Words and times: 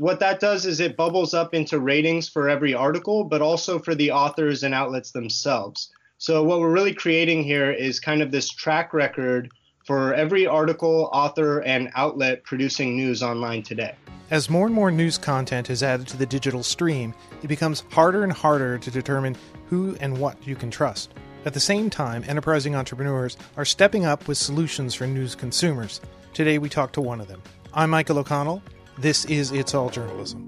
What 0.00 0.20
that 0.20 0.40
does 0.40 0.64
is 0.64 0.80
it 0.80 0.96
bubbles 0.96 1.34
up 1.34 1.52
into 1.52 1.78
ratings 1.78 2.26
for 2.26 2.48
every 2.48 2.72
article, 2.72 3.22
but 3.22 3.42
also 3.42 3.78
for 3.78 3.94
the 3.94 4.12
authors 4.12 4.62
and 4.62 4.72
outlets 4.72 5.10
themselves. 5.10 5.92
So, 6.16 6.42
what 6.42 6.58
we're 6.60 6.72
really 6.72 6.94
creating 6.94 7.44
here 7.44 7.70
is 7.70 8.00
kind 8.00 8.22
of 8.22 8.30
this 8.30 8.48
track 8.48 8.94
record 8.94 9.50
for 9.84 10.14
every 10.14 10.46
article, 10.46 11.10
author, 11.12 11.60
and 11.60 11.90
outlet 11.96 12.44
producing 12.44 12.96
news 12.96 13.22
online 13.22 13.62
today. 13.62 13.94
As 14.30 14.48
more 14.48 14.64
and 14.64 14.74
more 14.74 14.90
news 14.90 15.18
content 15.18 15.68
is 15.68 15.82
added 15.82 16.08
to 16.08 16.16
the 16.16 16.24
digital 16.24 16.62
stream, 16.62 17.12
it 17.42 17.48
becomes 17.48 17.84
harder 17.90 18.22
and 18.22 18.32
harder 18.32 18.78
to 18.78 18.90
determine 18.90 19.36
who 19.66 19.98
and 20.00 20.16
what 20.16 20.38
you 20.46 20.56
can 20.56 20.70
trust. 20.70 21.12
At 21.44 21.52
the 21.52 21.60
same 21.60 21.90
time, 21.90 22.24
enterprising 22.26 22.74
entrepreneurs 22.74 23.36
are 23.58 23.66
stepping 23.66 24.06
up 24.06 24.28
with 24.28 24.38
solutions 24.38 24.94
for 24.94 25.06
news 25.06 25.34
consumers. 25.34 26.00
Today, 26.32 26.56
we 26.56 26.70
talk 26.70 26.90
to 26.92 27.02
one 27.02 27.20
of 27.20 27.28
them. 27.28 27.42
I'm 27.74 27.90
Michael 27.90 28.18
O'Connell. 28.18 28.62
This 29.00 29.24
is 29.24 29.50
It's 29.50 29.74
All 29.74 29.88
Journalism. 29.88 30.44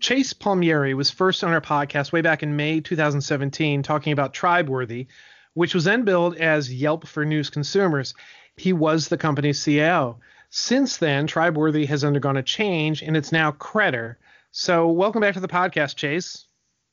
Chase 0.00 0.32
Palmieri 0.32 0.94
was 0.94 1.10
first 1.10 1.44
on 1.44 1.52
our 1.52 1.60
podcast 1.60 2.10
way 2.10 2.22
back 2.22 2.42
in 2.42 2.56
May 2.56 2.80
2017 2.80 3.82
talking 3.82 4.14
about 4.14 4.32
Tribeworthy, 4.32 5.08
which 5.52 5.74
was 5.74 5.84
then 5.84 6.06
billed 6.06 6.38
as 6.38 6.72
Yelp 6.72 7.06
for 7.06 7.26
news 7.26 7.50
consumers. 7.50 8.14
He 8.56 8.72
was 8.72 9.08
the 9.08 9.18
company's 9.18 9.60
CEO. 9.60 10.16
Since 10.48 10.96
then, 10.96 11.26
Tribeworthy 11.26 11.86
has 11.88 12.02
undergone 12.02 12.38
a 12.38 12.42
change 12.42 13.02
and 13.02 13.14
it's 13.14 13.30
now 13.30 13.52
Credder. 13.52 14.16
So, 14.52 14.88
welcome 14.88 15.20
back 15.20 15.34
to 15.34 15.40
the 15.40 15.48
podcast, 15.48 15.96
Chase. 15.96 16.46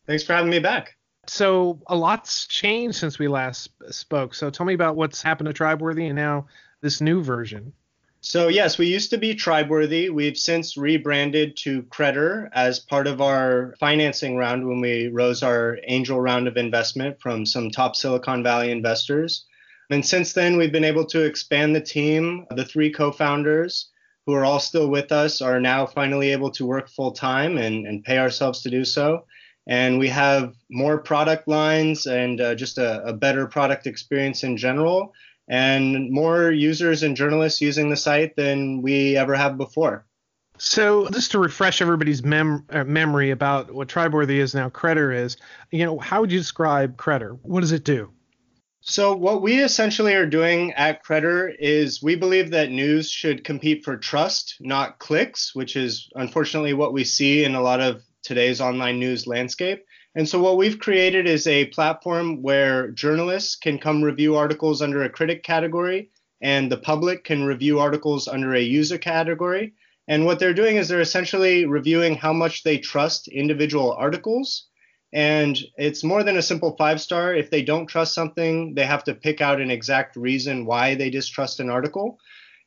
Thanks 0.05 0.23
for 0.23 0.33
having 0.33 0.51
me 0.51 0.59
back. 0.59 0.97
So, 1.27 1.79
a 1.87 1.95
lot's 1.95 2.45
changed 2.45 2.97
since 2.97 3.17
we 3.17 3.29
last 3.29 3.69
spoke. 3.89 4.35
So, 4.35 4.49
tell 4.49 4.65
me 4.65 4.73
about 4.73 4.97
what's 4.97 5.21
happened 5.21 5.47
to 5.47 5.53
Tribeworthy 5.53 6.07
and 6.07 6.17
now 6.17 6.47
this 6.81 7.01
new 7.01 7.23
version? 7.23 7.73
So, 8.27 8.47
yes, 8.47 8.79
we 8.79 8.87
used 8.87 9.11
to 9.11 9.19
be 9.19 9.35
Tribeworthy. 9.35 10.09
We've 10.09 10.35
since 10.35 10.77
rebranded 10.77 11.55
to 11.57 11.83
Credder 11.83 12.49
as 12.53 12.79
part 12.79 13.05
of 13.05 13.21
our 13.21 13.75
financing 13.79 14.35
round 14.35 14.67
when 14.67 14.81
we 14.81 15.09
rose 15.09 15.43
our 15.43 15.77
angel 15.85 16.19
round 16.19 16.47
of 16.47 16.57
investment 16.57 17.21
from 17.21 17.45
some 17.45 17.69
top 17.69 17.95
Silicon 17.95 18.41
Valley 18.41 18.71
investors. 18.71 19.45
And 19.91 20.03
since 20.03 20.33
then, 20.33 20.57
we've 20.57 20.71
been 20.71 20.83
able 20.83 21.05
to 21.05 21.23
expand 21.23 21.75
the 21.75 21.81
team. 21.81 22.47
The 22.49 22.65
three 22.65 22.91
co 22.91 23.11
founders, 23.11 23.91
who 24.25 24.33
are 24.33 24.43
all 24.43 24.59
still 24.59 24.89
with 24.89 25.11
us, 25.11 25.39
are 25.39 25.59
now 25.59 25.85
finally 25.85 26.31
able 26.31 26.49
to 26.53 26.65
work 26.65 26.89
full 26.89 27.11
time 27.11 27.59
and, 27.59 27.85
and 27.85 28.03
pay 28.03 28.17
ourselves 28.17 28.63
to 28.63 28.71
do 28.71 28.83
so. 28.85 29.25
And 29.67 29.99
we 29.99 30.07
have 30.09 30.55
more 30.71 30.97
product 30.97 31.47
lines 31.47 32.07
and 32.07 32.41
uh, 32.41 32.55
just 32.55 32.79
a, 32.79 33.03
a 33.03 33.13
better 33.13 33.45
product 33.45 33.85
experience 33.85 34.43
in 34.43 34.57
general 34.57 35.13
and 35.47 36.11
more 36.11 36.51
users 36.51 37.03
and 37.03 37.15
journalists 37.15 37.61
using 37.61 37.89
the 37.89 37.97
site 37.97 38.35
than 38.35 38.81
we 38.81 39.15
ever 39.15 39.35
have 39.35 39.57
before. 39.57 40.05
So, 40.57 41.09
just 41.09 41.31
to 41.31 41.39
refresh 41.39 41.81
everybody's 41.81 42.23
mem- 42.23 42.65
uh, 42.69 42.85
memory 42.85 43.31
about 43.31 43.73
what 43.73 43.89
Tribeworthy 43.89 44.37
is 44.37 44.55
now, 44.55 44.69
Credder 44.69 45.13
is, 45.13 45.35
you 45.71 45.85
know, 45.85 45.99
how 45.99 46.21
would 46.21 46.31
you 46.31 46.39
describe 46.39 46.95
Credder? 46.95 47.37
What 47.41 47.61
does 47.61 47.73
it 47.73 47.83
do? 47.83 48.11
So, 48.79 49.15
what 49.15 49.41
we 49.41 49.61
essentially 49.61 50.13
are 50.13 50.27
doing 50.27 50.71
at 50.73 51.03
Credder 51.03 51.53
is 51.59 52.01
we 52.01 52.15
believe 52.15 52.51
that 52.51 52.71
news 52.71 53.09
should 53.09 53.43
compete 53.43 53.83
for 53.83 53.97
trust, 53.97 54.57
not 54.61 54.99
clicks, 54.99 55.53
which 55.53 55.75
is 55.75 56.07
unfortunately 56.15 56.73
what 56.73 56.93
we 56.93 57.03
see 57.03 57.43
in 57.43 57.55
a 57.55 57.61
lot 57.61 57.81
of 57.81 58.03
today's 58.23 58.61
online 58.61 58.99
news 58.99 59.27
landscape. 59.27 59.83
And 60.15 60.29
so, 60.29 60.39
what 60.39 60.55
we've 60.55 60.79
created 60.79 61.27
is 61.27 61.45
a 61.45 61.65
platform 61.65 62.41
where 62.41 62.89
journalists 62.91 63.57
can 63.57 63.77
come 63.77 64.01
review 64.01 64.37
articles 64.37 64.81
under 64.81 65.03
a 65.03 65.09
critic 65.09 65.43
category, 65.43 66.09
and 66.41 66.71
the 66.71 66.77
public 66.77 67.25
can 67.25 67.43
review 67.43 67.79
articles 67.79 68.27
under 68.27 68.55
a 68.55 68.61
user 68.61 68.97
category. 68.97 69.73
And 70.07 70.25
what 70.25 70.39
they're 70.39 70.53
doing 70.53 70.77
is 70.77 70.87
they're 70.87 71.01
essentially 71.01 71.65
reviewing 71.65 72.15
how 72.15 72.31
much 72.31 72.63
they 72.63 72.77
trust 72.77 73.27
individual 73.27 73.91
articles. 73.91 74.67
And 75.11 75.57
it's 75.77 76.03
more 76.03 76.23
than 76.23 76.37
a 76.37 76.41
simple 76.41 76.75
five 76.77 77.01
star. 77.01 77.35
If 77.35 77.49
they 77.49 77.61
don't 77.61 77.87
trust 77.87 78.13
something, 78.13 78.73
they 78.75 78.85
have 78.85 79.03
to 79.05 79.15
pick 79.15 79.41
out 79.41 79.59
an 79.59 79.71
exact 79.71 80.15
reason 80.15 80.65
why 80.65 80.95
they 80.95 81.09
distrust 81.09 81.59
an 81.59 81.69
article. 81.69 82.19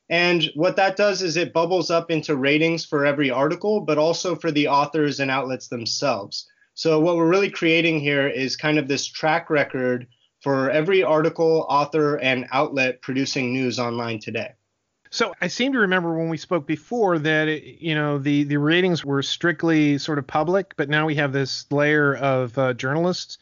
And 0.09 0.51
what 0.55 0.75
that 0.75 0.95
does 0.97 1.21
is 1.21 1.37
it 1.37 1.53
bubbles 1.53 1.89
up 1.89 2.11
into 2.11 2.35
ratings 2.35 2.85
for 2.85 3.05
every 3.05 3.31
article, 3.31 3.81
but 3.81 3.97
also 3.97 4.35
for 4.35 4.51
the 4.51 4.67
authors 4.67 5.19
and 5.19 5.31
outlets 5.31 5.67
themselves. 5.67 6.47
So 6.79 6.97
what 7.01 7.17
we're 7.17 7.27
really 7.27 7.49
creating 7.49 7.99
here 7.99 8.25
is 8.25 8.55
kind 8.55 8.79
of 8.79 8.87
this 8.87 9.05
track 9.05 9.49
record 9.49 10.07
for 10.39 10.71
every 10.71 11.03
article, 11.03 11.65
author, 11.67 12.15
and 12.15 12.47
outlet 12.53 13.01
producing 13.01 13.51
news 13.51 13.79
online 13.79 14.19
today. 14.19 14.53
So 15.09 15.33
I 15.41 15.49
seem 15.49 15.73
to 15.73 15.79
remember 15.79 16.17
when 16.17 16.29
we 16.29 16.37
spoke 16.37 16.65
before 16.65 17.19
that 17.19 17.49
it, 17.49 17.81
you 17.81 17.95
know 17.95 18.17
the 18.17 18.45
the 18.45 18.55
ratings 18.55 19.03
were 19.03 19.21
strictly 19.21 19.97
sort 19.97 20.19
of 20.19 20.27
public, 20.27 20.73
but 20.77 20.87
now 20.87 21.05
we 21.05 21.15
have 21.15 21.33
this 21.33 21.69
layer 21.69 22.15
of 22.15 22.57
uh, 22.57 22.71
journalists 22.75 23.39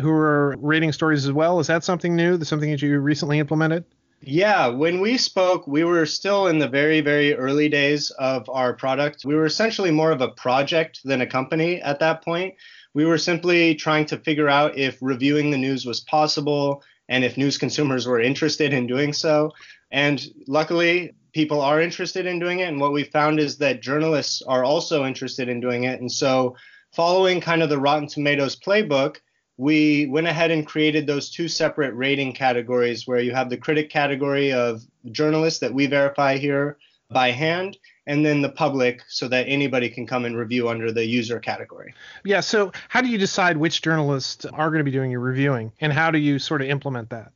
who 0.00 0.10
are 0.10 0.56
rating 0.58 0.90
stories 0.90 1.24
as 1.24 1.30
well. 1.30 1.60
Is 1.60 1.68
that 1.68 1.84
something 1.84 2.16
new? 2.16 2.42
Something 2.42 2.72
that 2.72 2.82
you 2.82 2.98
recently 2.98 3.38
implemented? 3.38 3.84
Yeah, 4.24 4.68
when 4.68 5.00
we 5.00 5.18
spoke, 5.18 5.66
we 5.66 5.82
were 5.82 6.06
still 6.06 6.46
in 6.46 6.60
the 6.60 6.68
very, 6.68 7.00
very 7.00 7.34
early 7.34 7.68
days 7.68 8.10
of 8.12 8.48
our 8.48 8.72
product. 8.72 9.24
We 9.24 9.34
were 9.34 9.46
essentially 9.46 9.90
more 9.90 10.12
of 10.12 10.20
a 10.20 10.28
project 10.28 11.00
than 11.04 11.22
a 11.22 11.26
company 11.26 11.82
at 11.82 11.98
that 11.98 12.22
point. 12.22 12.54
We 12.94 13.04
were 13.04 13.18
simply 13.18 13.74
trying 13.74 14.06
to 14.06 14.18
figure 14.18 14.48
out 14.48 14.78
if 14.78 14.96
reviewing 15.00 15.50
the 15.50 15.58
news 15.58 15.84
was 15.84 16.02
possible 16.02 16.84
and 17.08 17.24
if 17.24 17.36
news 17.36 17.58
consumers 17.58 18.06
were 18.06 18.20
interested 18.20 18.72
in 18.72 18.86
doing 18.86 19.12
so. 19.12 19.50
And 19.90 20.24
luckily, 20.46 21.14
people 21.32 21.60
are 21.60 21.80
interested 21.80 22.24
in 22.24 22.38
doing 22.38 22.60
it. 22.60 22.68
And 22.68 22.80
what 22.80 22.92
we 22.92 23.02
found 23.02 23.40
is 23.40 23.58
that 23.58 23.82
journalists 23.82 24.40
are 24.42 24.62
also 24.62 25.04
interested 25.04 25.48
in 25.48 25.58
doing 25.58 25.82
it. 25.82 26.00
And 26.00 26.10
so, 26.10 26.54
following 26.92 27.40
kind 27.40 27.60
of 27.60 27.70
the 27.70 27.80
Rotten 27.80 28.06
Tomatoes 28.06 28.54
playbook, 28.54 29.16
we 29.62 30.06
went 30.06 30.26
ahead 30.26 30.50
and 30.50 30.66
created 30.66 31.06
those 31.06 31.30
two 31.30 31.46
separate 31.46 31.94
rating 31.94 32.32
categories 32.32 33.06
where 33.06 33.20
you 33.20 33.32
have 33.32 33.48
the 33.48 33.56
critic 33.56 33.88
category 33.90 34.52
of 34.52 34.82
journalists 35.12 35.60
that 35.60 35.72
we 35.72 35.86
verify 35.86 36.36
here 36.36 36.78
by 37.12 37.30
hand 37.30 37.78
and 38.08 38.26
then 38.26 38.42
the 38.42 38.48
public 38.48 39.02
so 39.08 39.28
that 39.28 39.46
anybody 39.46 39.88
can 39.88 40.04
come 40.04 40.24
and 40.24 40.36
review 40.36 40.68
under 40.68 40.90
the 40.90 41.06
user 41.06 41.38
category. 41.38 41.94
Yeah, 42.24 42.40
so 42.40 42.72
how 42.88 43.02
do 43.02 43.08
you 43.08 43.18
decide 43.18 43.56
which 43.56 43.82
journalists 43.82 44.44
are 44.46 44.68
going 44.70 44.80
to 44.80 44.84
be 44.84 44.90
doing 44.90 45.12
your 45.12 45.20
reviewing 45.20 45.70
and 45.80 45.92
how 45.92 46.10
do 46.10 46.18
you 46.18 46.40
sort 46.40 46.60
of 46.60 46.68
implement 46.68 47.10
that? 47.10 47.30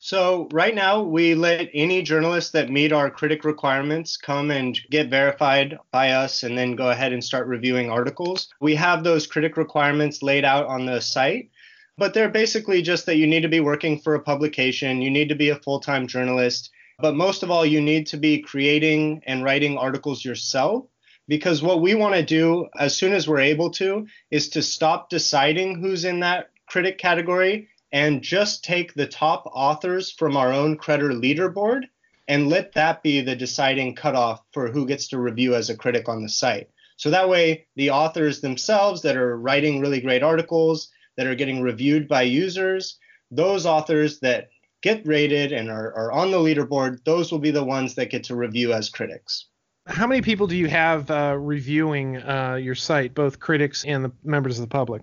So 0.00 0.48
right 0.52 0.74
now 0.74 1.02
we 1.02 1.34
let 1.34 1.68
any 1.74 2.02
journalists 2.02 2.52
that 2.52 2.70
meet 2.70 2.92
our 2.92 3.10
critic 3.10 3.44
requirements 3.44 4.16
come 4.16 4.50
and 4.52 4.78
get 4.90 5.10
verified 5.10 5.76
by 5.90 6.12
us 6.12 6.44
and 6.44 6.56
then 6.56 6.76
go 6.76 6.90
ahead 6.90 7.12
and 7.12 7.22
start 7.22 7.48
reviewing 7.48 7.90
articles. 7.90 8.48
We 8.60 8.76
have 8.76 9.02
those 9.02 9.26
critic 9.26 9.56
requirements 9.56 10.22
laid 10.22 10.44
out 10.44 10.66
on 10.66 10.86
the 10.86 11.00
site, 11.00 11.50
but 11.98 12.14
they're 12.14 12.30
basically 12.30 12.80
just 12.80 13.04
that 13.06 13.16
you 13.16 13.26
need 13.26 13.42
to 13.42 13.48
be 13.48 13.60
working 13.60 13.98
for 13.98 14.14
a 14.14 14.20
publication, 14.20 15.02
you 15.02 15.10
need 15.10 15.28
to 15.28 15.34
be 15.34 15.50
a 15.50 15.56
full-time 15.56 16.06
journalist, 16.06 16.70
but 17.00 17.16
most 17.16 17.42
of 17.42 17.50
all 17.50 17.66
you 17.66 17.80
need 17.80 18.06
to 18.06 18.16
be 18.16 18.40
creating 18.40 19.20
and 19.26 19.44
writing 19.44 19.76
articles 19.76 20.24
yourself 20.24 20.86
because 21.26 21.62
what 21.62 21.82
we 21.82 21.94
want 21.94 22.14
to 22.14 22.22
do 22.22 22.68
as 22.78 22.96
soon 22.96 23.12
as 23.12 23.28
we're 23.28 23.40
able 23.40 23.70
to 23.70 24.06
is 24.30 24.48
to 24.48 24.62
stop 24.62 25.10
deciding 25.10 25.78
who's 25.78 26.04
in 26.04 26.20
that 26.20 26.50
critic 26.66 26.98
category 26.98 27.68
and 27.92 28.22
just 28.22 28.64
take 28.64 28.94
the 28.94 29.06
top 29.06 29.44
authors 29.52 30.10
from 30.10 30.36
our 30.36 30.52
own 30.52 30.78
Credder 30.78 31.12
leaderboard 31.12 31.82
and 32.26 32.48
let 32.48 32.72
that 32.72 33.02
be 33.02 33.20
the 33.20 33.36
deciding 33.36 33.94
cutoff 33.94 34.42
for 34.52 34.70
who 34.70 34.86
gets 34.86 35.08
to 35.08 35.18
review 35.18 35.54
as 35.54 35.70
a 35.70 35.76
critic 35.76 36.08
on 36.08 36.22
the 36.22 36.28
site. 36.28 36.68
So 36.96 37.10
that 37.10 37.28
way, 37.28 37.66
the 37.76 37.90
authors 37.90 38.40
themselves 38.40 39.02
that 39.02 39.16
are 39.16 39.38
writing 39.38 39.80
really 39.80 40.00
great 40.00 40.22
articles, 40.22 40.90
that 41.18 41.26
are 41.26 41.34
getting 41.34 41.60
reviewed 41.60 42.08
by 42.08 42.22
users, 42.22 42.96
those 43.30 43.66
authors 43.66 44.20
that 44.20 44.48
get 44.82 45.04
rated 45.04 45.52
and 45.52 45.68
are, 45.68 45.92
are 45.94 46.12
on 46.12 46.30
the 46.30 46.38
leaderboard, 46.38 47.04
those 47.04 47.30
will 47.30 47.40
be 47.40 47.50
the 47.50 47.64
ones 47.64 47.96
that 47.96 48.08
get 48.08 48.24
to 48.24 48.36
review 48.36 48.72
as 48.72 48.88
critics. 48.88 49.46
How 49.86 50.06
many 50.06 50.22
people 50.22 50.46
do 50.46 50.56
you 50.56 50.68
have 50.68 51.10
uh, 51.10 51.36
reviewing 51.38 52.18
uh, 52.18 52.54
your 52.54 52.76
site, 52.76 53.14
both 53.14 53.40
critics 53.40 53.84
and 53.84 54.04
the 54.04 54.12
members 54.22 54.58
of 54.58 54.62
the 54.62 54.72
public? 54.72 55.02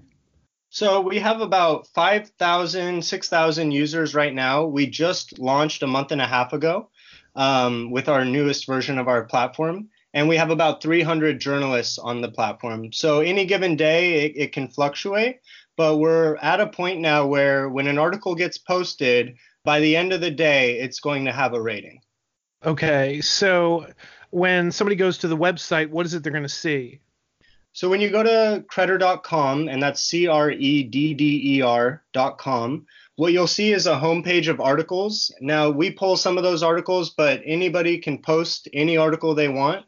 So 0.69 1.01
we 1.01 1.19
have 1.19 1.41
about 1.41 1.87
5,000, 1.87 3.03
6,000 3.03 3.71
users 3.71 4.15
right 4.15 4.33
now. 4.33 4.65
We 4.65 4.87
just 4.87 5.37
launched 5.37 5.83
a 5.83 5.87
month 5.87 6.11
and 6.11 6.21
a 6.21 6.27
half 6.27 6.53
ago 6.53 6.89
um, 7.35 7.91
with 7.91 8.07
our 8.07 8.23
newest 8.23 8.67
version 8.67 8.97
of 8.97 9.07
our 9.07 9.25
platform. 9.25 9.89
And 10.13 10.29
we 10.29 10.37
have 10.37 10.49
about 10.49 10.81
300 10.81 11.39
journalists 11.39 11.97
on 11.99 12.21
the 12.21 12.31
platform. 12.31 12.93
So 12.93 13.19
any 13.19 13.45
given 13.45 13.75
day, 13.75 14.25
it, 14.25 14.33
it 14.35 14.51
can 14.53 14.69
fluctuate. 14.69 15.39
But 15.77 15.97
we're 15.97 16.37
at 16.37 16.61
a 16.61 16.67
point 16.67 17.01
now 17.01 17.25
where 17.27 17.69
when 17.69 17.87
an 17.87 17.97
article 17.97 18.35
gets 18.35 18.57
posted, 18.57 19.35
by 19.63 19.79
the 19.79 19.95
end 19.95 20.13
of 20.13 20.21
the 20.21 20.31
day, 20.31 20.79
it's 20.79 20.99
going 20.99 21.25
to 21.25 21.31
have 21.31 21.53
a 21.53 21.61
rating. 21.61 22.01
Okay. 22.65 23.19
So 23.21 23.87
when 24.29 24.71
somebody 24.71 24.95
goes 24.95 25.17
to 25.19 25.27
the 25.27 25.37
website, 25.37 25.89
what 25.89 26.05
is 26.05 26.13
it 26.13 26.23
they're 26.23 26.31
going 26.31 26.43
to 26.43 26.49
see? 26.49 26.99
So 27.73 27.89
when 27.89 27.99
you 27.99 28.09
go 28.09 28.23
to 28.23 28.63
credder.com, 28.71 29.67
and 29.67 29.83
that's 29.83 30.01
C 30.01 30.27
R 30.27 30.49
E 30.49 30.83
D 30.83 31.13
D 31.13 31.57
E 31.57 31.61
R.com, 31.61 32.85
what 33.17 33.33
you'll 33.33 33.47
see 33.47 33.73
is 33.73 33.85
a 33.85 33.95
homepage 33.95 34.47
of 34.47 34.61
articles. 34.61 35.33
Now, 35.41 35.69
we 35.69 35.91
pull 35.91 36.15
some 36.15 36.37
of 36.37 36.43
those 36.43 36.63
articles, 36.63 37.09
but 37.09 37.41
anybody 37.45 37.97
can 37.97 38.21
post 38.21 38.69
any 38.71 38.95
article 38.95 39.35
they 39.35 39.49
want. 39.49 39.85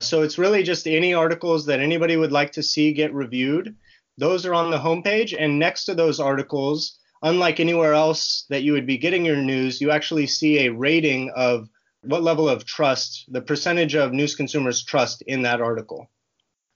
So 0.00 0.22
it's 0.22 0.38
really 0.38 0.64
just 0.64 0.88
any 0.88 1.14
articles 1.14 1.66
that 1.66 1.80
anybody 1.80 2.16
would 2.16 2.32
like 2.32 2.52
to 2.52 2.62
see 2.62 2.92
get 2.92 3.14
reviewed. 3.14 3.76
Those 4.18 4.44
are 4.44 4.54
on 4.54 4.70
the 4.70 4.78
homepage. 4.78 5.34
And 5.38 5.58
next 5.58 5.84
to 5.84 5.94
those 5.94 6.20
articles, 6.20 6.98
unlike 7.22 7.60
anywhere 7.60 7.94
else 7.94 8.44
that 8.50 8.62
you 8.62 8.72
would 8.72 8.86
be 8.86 8.98
getting 8.98 9.24
your 9.24 9.36
news, 9.36 9.80
you 9.80 9.90
actually 9.90 10.26
see 10.26 10.66
a 10.66 10.72
rating 10.72 11.30
of 11.34 11.68
what 12.02 12.22
level 12.22 12.48
of 12.48 12.64
trust, 12.64 13.24
the 13.28 13.40
percentage 13.40 13.94
of 13.94 14.12
news 14.12 14.34
consumers 14.34 14.84
trust 14.84 15.22
in 15.22 15.42
that 15.42 15.60
article. 15.60 16.10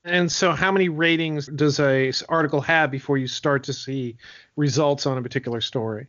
And 0.05 0.31
so, 0.31 0.51
how 0.53 0.73
many 0.73 0.89
ratings 0.89 1.47
does 1.47 1.79
a 1.79 2.13
article 2.29 2.61
have 2.61 2.91
before 2.91 3.19
you 3.19 3.29
start 3.29 3.65
to 3.65 3.73
see 3.73 4.17
results 4.57 5.07
on 5.07 5.17
a 5.17 5.23
particular 5.23 5.61
story? 5.61 6.09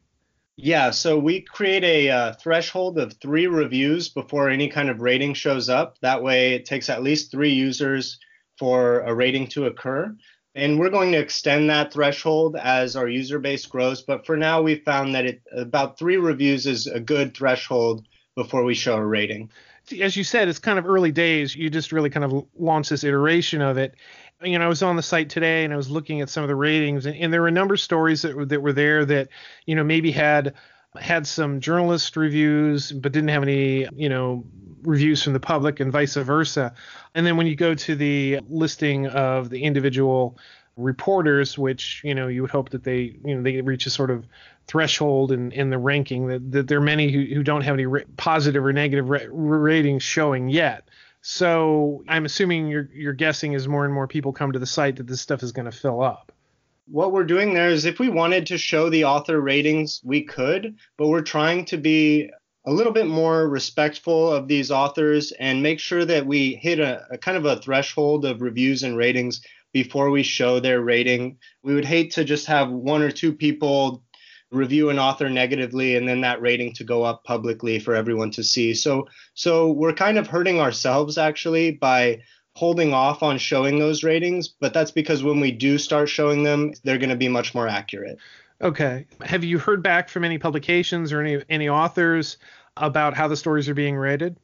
Yeah, 0.55 0.91
so 0.91 1.17
we 1.17 1.41
create 1.41 1.83
a 1.83 2.09
uh, 2.09 2.33
threshold 2.33 2.99
of 2.99 3.13
three 3.13 3.47
reviews 3.47 4.09
before 4.09 4.49
any 4.49 4.67
kind 4.67 4.89
of 4.89 5.01
rating 5.01 5.33
shows 5.33 5.69
up. 5.69 5.97
That 6.01 6.23
way, 6.23 6.53
it 6.53 6.65
takes 6.65 6.89
at 6.89 7.03
least 7.03 7.31
three 7.31 7.53
users 7.53 8.19
for 8.57 9.01
a 9.01 9.13
rating 9.13 9.47
to 9.47 9.65
occur. 9.65 10.15
And 10.55 10.79
we're 10.79 10.89
going 10.89 11.11
to 11.13 11.17
extend 11.17 11.69
that 11.69 11.91
threshold 11.91 12.55
as 12.55 12.95
our 12.95 13.07
user 13.07 13.39
base 13.39 13.65
grows. 13.65 14.01
But 14.03 14.25
for 14.25 14.37
now, 14.37 14.61
we've 14.61 14.83
found 14.83 15.15
that 15.15 15.25
it, 15.25 15.41
about 15.51 15.97
three 15.97 16.17
reviews 16.17 16.67
is 16.67 16.85
a 16.85 16.99
good 16.99 17.35
threshold 17.35 18.05
before 18.35 18.63
we 18.63 18.75
show 18.75 18.95
a 18.95 19.05
rating. 19.05 19.49
As 19.99 20.15
you 20.15 20.23
said, 20.23 20.47
it's 20.47 20.59
kind 20.59 20.79
of 20.79 20.85
early 20.85 21.11
days. 21.11 21.55
You 21.55 21.69
just 21.69 21.91
really 21.91 22.09
kind 22.09 22.23
of 22.23 22.45
launched 22.57 22.91
this 22.91 23.03
iteration 23.03 23.61
of 23.61 23.77
it. 23.77 23.95
You 24.41 24.59
know, 24.59 24.65
I 24.65 24.67
was 24.67 24.83
on 24.83 24.95
the 24.95 25.03
site 25.03 25.29
today 25.29 25.63
and 25.63 25.73
I 25.73 25.77
was 25.77 25.89
looking 25.89 26.21
at 26.21 26.29
some 26.29 26.43
of 26.43 26.49
the 26.49 26.55
ratings, 26.55 27.05
and, 27.05 27.15
and 27.15 27.31
there 27.31 27.41
were 27.41 27.47
a 27.47 27.51
number 27.51 27.73
of 27.73 27.79
stories 27.79 28.21
that 28.21 28.35
were, 28.35 28.45
that 28.45 28.61
were 28.61 28.73
there 28.73 29.05
that, 29.05 29.29
you 29.65 29.75
know, 29.75 29.83
maybe 29.83 30.11
had 30.11 30.53
had 30.99 31.25
some 31.25 31.59
journalist 31.59 32.15
reviews 32.15 32.91
but 32.91 33.11
didn't 33.11 33.29
have 33.29 33.43
any 33.43 33.87
you 33.95 34.09
know 34.09 34.43
reviews 34.83 35.23
from 35.23 35.33
the 35.33 35.39
public 35.39 35.79
and 35.79 35.91
vice 35.91 36.15
versa 36.15 36.73
and 37.15 37.25
then 37.25 37.37
when 37.37 37.47
you 37.47 37.55
go 37.55 37.73
to 37.73 37.95
the 37.95 38.39
listing 38.49 39.07
of 39.07 39.49
the 39.49 39.63
individual 39.63 40.37
reporters 40.75 41.57
which 41.57 42.01
you 42.03 42.13
know 42.13 42.27
you 42.27 42.41
would 42.41 42.51
hope 42.51 42.69
that 42.69 42.83
they 42.83 43.15
you 43.23 43.35
know 43.35 43.41
they 43.41 43.61
reach 43.61 43.85
a 43.85 43.89
sort 43.89 44.09
of 44.11 44.25
threshold 44.67 45.31
in, 45.31 45.51
in 45.51 45.69
the 45.69 45.77
ranking 45.77 46.27
that, 46.27 46.51
that 46.51 46.67
there 46.67 46.77
are 46.77 46.81
many 46.81 47.11
who, 47.11 47.23
who 47.35 47.43
don't 47.43 47.61
have 47.61 47.73
any 47.73 47.85
positive 48.17 48.65
or 48.65 48.73
negative 48.73 49.09
ra- 49.09 49.19
ratings 49.29 50.03
showing 50.03 50.49
yet. 50.49 50.87
So 51.21 52.03
I'm 52.07 52.25
assuming 52.25 52.67
you're, 52.67 52.89
you're 52.93 53.13
guessing 53.13 53.55
as 53.55 53.67
more 53.67 53.85
and 53.85 53.93
more 53.93 54.07
people 54.07 54.33
come 54.33 54.51
to 54.51 54.59
the 54.59 54.65
site 54.65 54.97
that 54.97 55.07
this 55.07 55.21
stuff 55.21 55.41
is 55.41 55.51
going 55.51 55.65
to 55.65 55.77
fill 55.77 56.01
up. 56.01 56.32
What 56.85 57.11
we're 57.11 57.23
doing 57.23 57.53
there 57.53 57.69
is 57.69 57.85
if 57.85 57.99
we 57.99 58.09
wanted 58.09 58.47
to 58.47 58.57
show 58.57 58.89
the 58.89 59.05
author 59.05 59.39
ratings, 59.39 60.01
we 60.03 60.23
could, 60.23 60.75
but 60.97 61.07
we're 61.07 61.21
trying 61.21 61.65
to 61.65 61.77
be 61.77 62.29
a 62.65 62.71
little 62.71 62.93
bit 62.93 63.07
more 63.07 63.47
respectful 63.47 64.31
of 64.31 64.47
these 64.47 64.71
authors 64.71 65.31
and 65.33 65.63
make 65.63 65.79
sure 65.79 66.05
that 66.05 66.25
we 66.25 66.55
hit 66.55 66.79
a, 66.79 67.05
a 67.11 67.17
kind 67.17 67.37
of 67.37 67.45
a 67.45 67.57
threshold 67.61 68.25
of 68.25 68.41
reviews 68.41 68.83
and 68.83 68.97
ratings 68.97 69.41
before 69.73 70.09
we 70.09 70.23
show 70.23 70.59
their 70.59 70.81
rating. 70.81 71.37
We 71.63 71.73
would 71.73 71.85
hate 71.85 72.11
to 72.11 72.23
just 72.23 72.47
have 72.47 72.69
one 72.69 73.01
or 73.01 73.11
two 73.11 73.33
people 73.33 74.03
review 74.51 74.89
an 74.89 74.99
author 74.99 75.29
negatively 75.29 75.95
and 75.95 76.07
then 76.07 76.21
that 76.21 76.41
rating 76.41 76.73
to 76.73 76.83
go 76.83 77.03
up 77.03 77.23
publicly 77.23 77.79
for 77.79 77.95
everyone 77.95 78.31
to 78.31 78.43
see. 78.43 78.73
So 78.75 79.07
so 79.33 79.71
we're 79.71 79.93
kind 79.93 80.17
of 80.17 80.27
hurting 80.27 80.59
ourselves 80.59 81.17
actually 81.17 81.71
by 81.71 82.21
holding 82.55 82.93
off 82.93 83.23
on 83.23 83.37
showing 83.37 83.79
those 83.79 84.03
ratings, 84.03 84.47
but 84.47 84.73
that's 84.73 84.91
because 84.91 85.23
when 85.23 85.39
we 85.39 85.51
do 85.51 85.77
start 85.77 86.09
showing 86.09 86.43
them, 86.43 86.73
they're 86.83 86.97
going 86.97 87.09
to 87.09 87.15
be 87.15 87.27
much 87.27 87.55
more 87.55 87.67
accurate. 87.67 88.17
Okay. 88.61 89.05
Have 89.21 89.43
you 89.43 89.57
heard 89.57 89.81
back 89.81 90.07
from 90.07 90.23
any 90.23 90.37
publications 90.37 91.11
or 91.11 91.21
any 91.21 91.43
any 91.49 91.67
authors 91.67 92.37
about 92.77 93.13
how 93.13 93.27
the 93.27 93.35
stories 93.35 93.67
are 93.67 93.73
being 93.73 93.97
rated? 93.97 94.37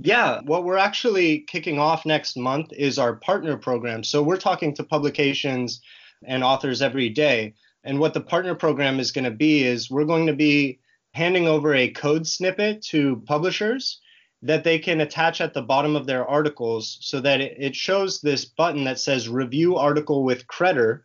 Yeah, 0.00 0.40
what 0.42 0.64
we're 0.64 0.78
actually 0.78 1.40
kicking 1.40 1.78
off 1.78 2.06
next 2.06 2.36
month 2.36 2.72
is 2.72 2.98
our 2.98 3.14
partner 3.14 3.56
program. 3.56 4.02
So 4.02 4.22
we're 4.22 4.36
talking 4.36 4.74
to 4.74 4.84
publications 4.84 5.80
and 6.24 6.42
authors 6.42 6.82
every 6.82 7.08
day. 7.08 7.54
And 7.84 8.00
what 8.00 8.14
the 8.14 8.20
partner 8.20 8.54
program 8.54 8.98
is 8.98 9.12
going 9.12 9.24
to 9.24 9.30
be 9.30 9.64
is 9.64 9.90
we're 9.90 10.04
going 10.04 10.26
to 10.26 10.32
be 10.32 10.80
handing 11.12 11.46
over 11.46 11.74
a 11.74 11.90
code 11.90 12.26
snippet 12.26 12.82
to 12.82 13.22
publishers 13.26 14.00
that 14.42 14.64
they 14.64 14.78
can 14.78 15.00
attach 15.00 15.40
at 15.40 15.54
the 15.54 15.62
bottom 15.62 15.94
of 15.94 16.06
their 16.06 16.26
articles 16.26 16.98
so 17.00 17.20
that 17.20 17.40
it 17.40 17.76
shows 17.76 18.20
this 18.20 18.44
button 18.44 18.84
that 18.84 18.98
says 18.98 19.28
review 19.28 19.76
article 19.76 20.24
with 20.24 20.46
Credder. 20.46 21.02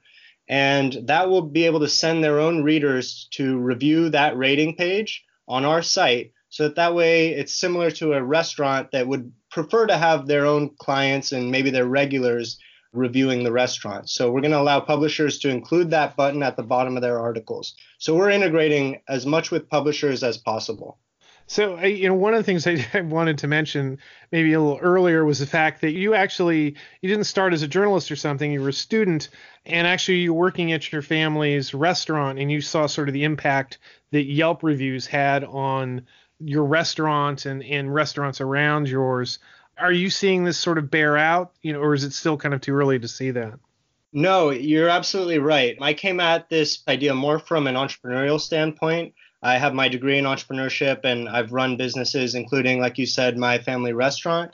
And 0.50 0.98
that 1.04 1.30
will 1.30 1.42
be 1.42 1.66
able 1.66 1.82
to 1.82 1.90
send 1.90 2.24
their 2.24 2.40
own 2.40 2.64
readers 2.64 3.28
to 3.32 3.58
review 3.58 4.10
that 4.10 4.38
rating 4.38 4.76
page 4.76 5.24
on 5.48 5.66
our 5.66 5.82
site 5.82 6.32
so 6.50 6.64
that 6.64 6.76
that 6.76 6.96
way 6.96 7.30
it's 7.30 7.54
similar 7.54 7.92
to 7.92 8.14
a 8.14 8.24
restaurant 8.24 8.92
that 8.92 9.08
would 9.08 9.32
prefer 9.52 9.86
to 9.86 9.98
have 9.98 10.26
their 10.26 10.46
own 10.46 10.72
clients 10.80 11.32
and 11.32 11.52
maybe 11.52 11.70
their 11.70 11.86
regulars 11.86 12.58
reviewing 12.94 13.44
the 13.44 13.52
restaurant. 13.52 14.10
So 14.10 14.32
we're 14.32 14.42
going 14.42 14.52
to 14.52 14.60
allow 14.60 14.80
publishers 14.80 15.40
to 15.40 15.50
include 15.50 15.92
that 15.92 16.16
button 16.16 16.42
at 16.42 16.56
the 16.56 16.64
bottom 16.64 16.96
of 16.96 17.02
their 17.02 17.20
articles. 17.20 17.76
So 18.00 18.16
we're 18.16 18.30
integrating 18.30 19.02
as 19.08 19.26
much 19.26 19.52
with 19.52 19.70
publishers 19.70 20.24
as 20.24 20.38
possible. 20.38 20.98
So, 21.50 21.80
you 21.80 22.08
know, 22.08 22.14
one 22.14 22.34
of 22.34 22.40
the 22.40 22.44
things 22.44 22.68
I 22.94 23.02
wanted 23.02 23.38
to 23.40 23.48
mention 23.48 24.00
maybe 24.32 24.54
a 24.54 24.60
little 24.60 24.80
earlier 24.80 25.26
was 25.26 25.40
the 25.40 25.46
fact 25.46 25.82
that 25.82 25.92
you 25.92 26.14
actually 26.14 26.76
you 27.02 27.10
didn't 27.10 27.24
start 27.24 27.54
as 27.54 27.62
a 27.62 27.68
journalist 27.68 28.12
or 28.12 28.16
something. 28.16 28.52
You 28.52 28.62
were 28.62 28.70
a 28.70 28.74
student, 28.74 29.30
and 29.66 29.88
actually 29.88 30.20
you're 30.20 30.34
working 30.34 30.72
at 30.74 30.92
your 30.92 31.02
family's 31.02 31.74
restaurant, 31.74 32.40
and 32.40 32.52
you 32.52 32.62
saw 32.62 32.86
sort 32.86 33.08
of 33.08 33.14
the 33.14 33.24
impact 33.24 33.80
that 34.12 34.24
Yelp 34.24 34.64
reviews 34.64 35.08
had 35.08 35.44
on 35.44 36.06
your 36.40 36.66
restaurant 36.66 37.46
and 37.46 37.64
and 37.64 37.94
restaurants 37.94 38.42
around 38.42 38.88
yours 38.88 39.40
are 39.78 39.92
you 39.92 40.10
seeing 40.10 40.44
this 40.44 40.58
sort 40.58 40.78
of 40.78 40.90
bear 40.90 41.18
out, 41.18 41.54
you 41.62 41.74
know, 41.74 41.80
or 41.80 41.94
is 41.94 42.04
it 42.04 42.14
still 42.14 42.38
kind 42.38 42.54
of 42.54 42.62
too 42.62 42.74
early 42.74 43.00
to 43.00 43.08
see 43.08 43.32
that? 43.32 43.60
No, 44.14 44.50
you're 44.50 44.90
absolutely 44.90 45.40
right. 45.40 45.78
I 45.82 45.94
came 45.94 46.20
at 46.20 46.50
this 46.50 46.82
idea 46.88 47.14
more 47.14 47.40
from 47.40 47.68
an 47.68 47.76
entrepreneurial 47.76 48.40
standpoint. 48.40 49.14
I 49.42 49.58
have 49.58 49.74
my 49.74 49.88
degree 49.88 50.18
in 50.18 50.26
entrepreneurship 50.26 51.02
and 51.04 51.30
I've 51.30 51.52
run 51.52 51.78
businesses, 51.78 52.36
including, 52.36 52.80
like 52.80 52.98
you 52.98 53.06
said, 53.06 53.38
my 53.38 53.60
family 53.60 53.94
restaurant. 53.94 54.52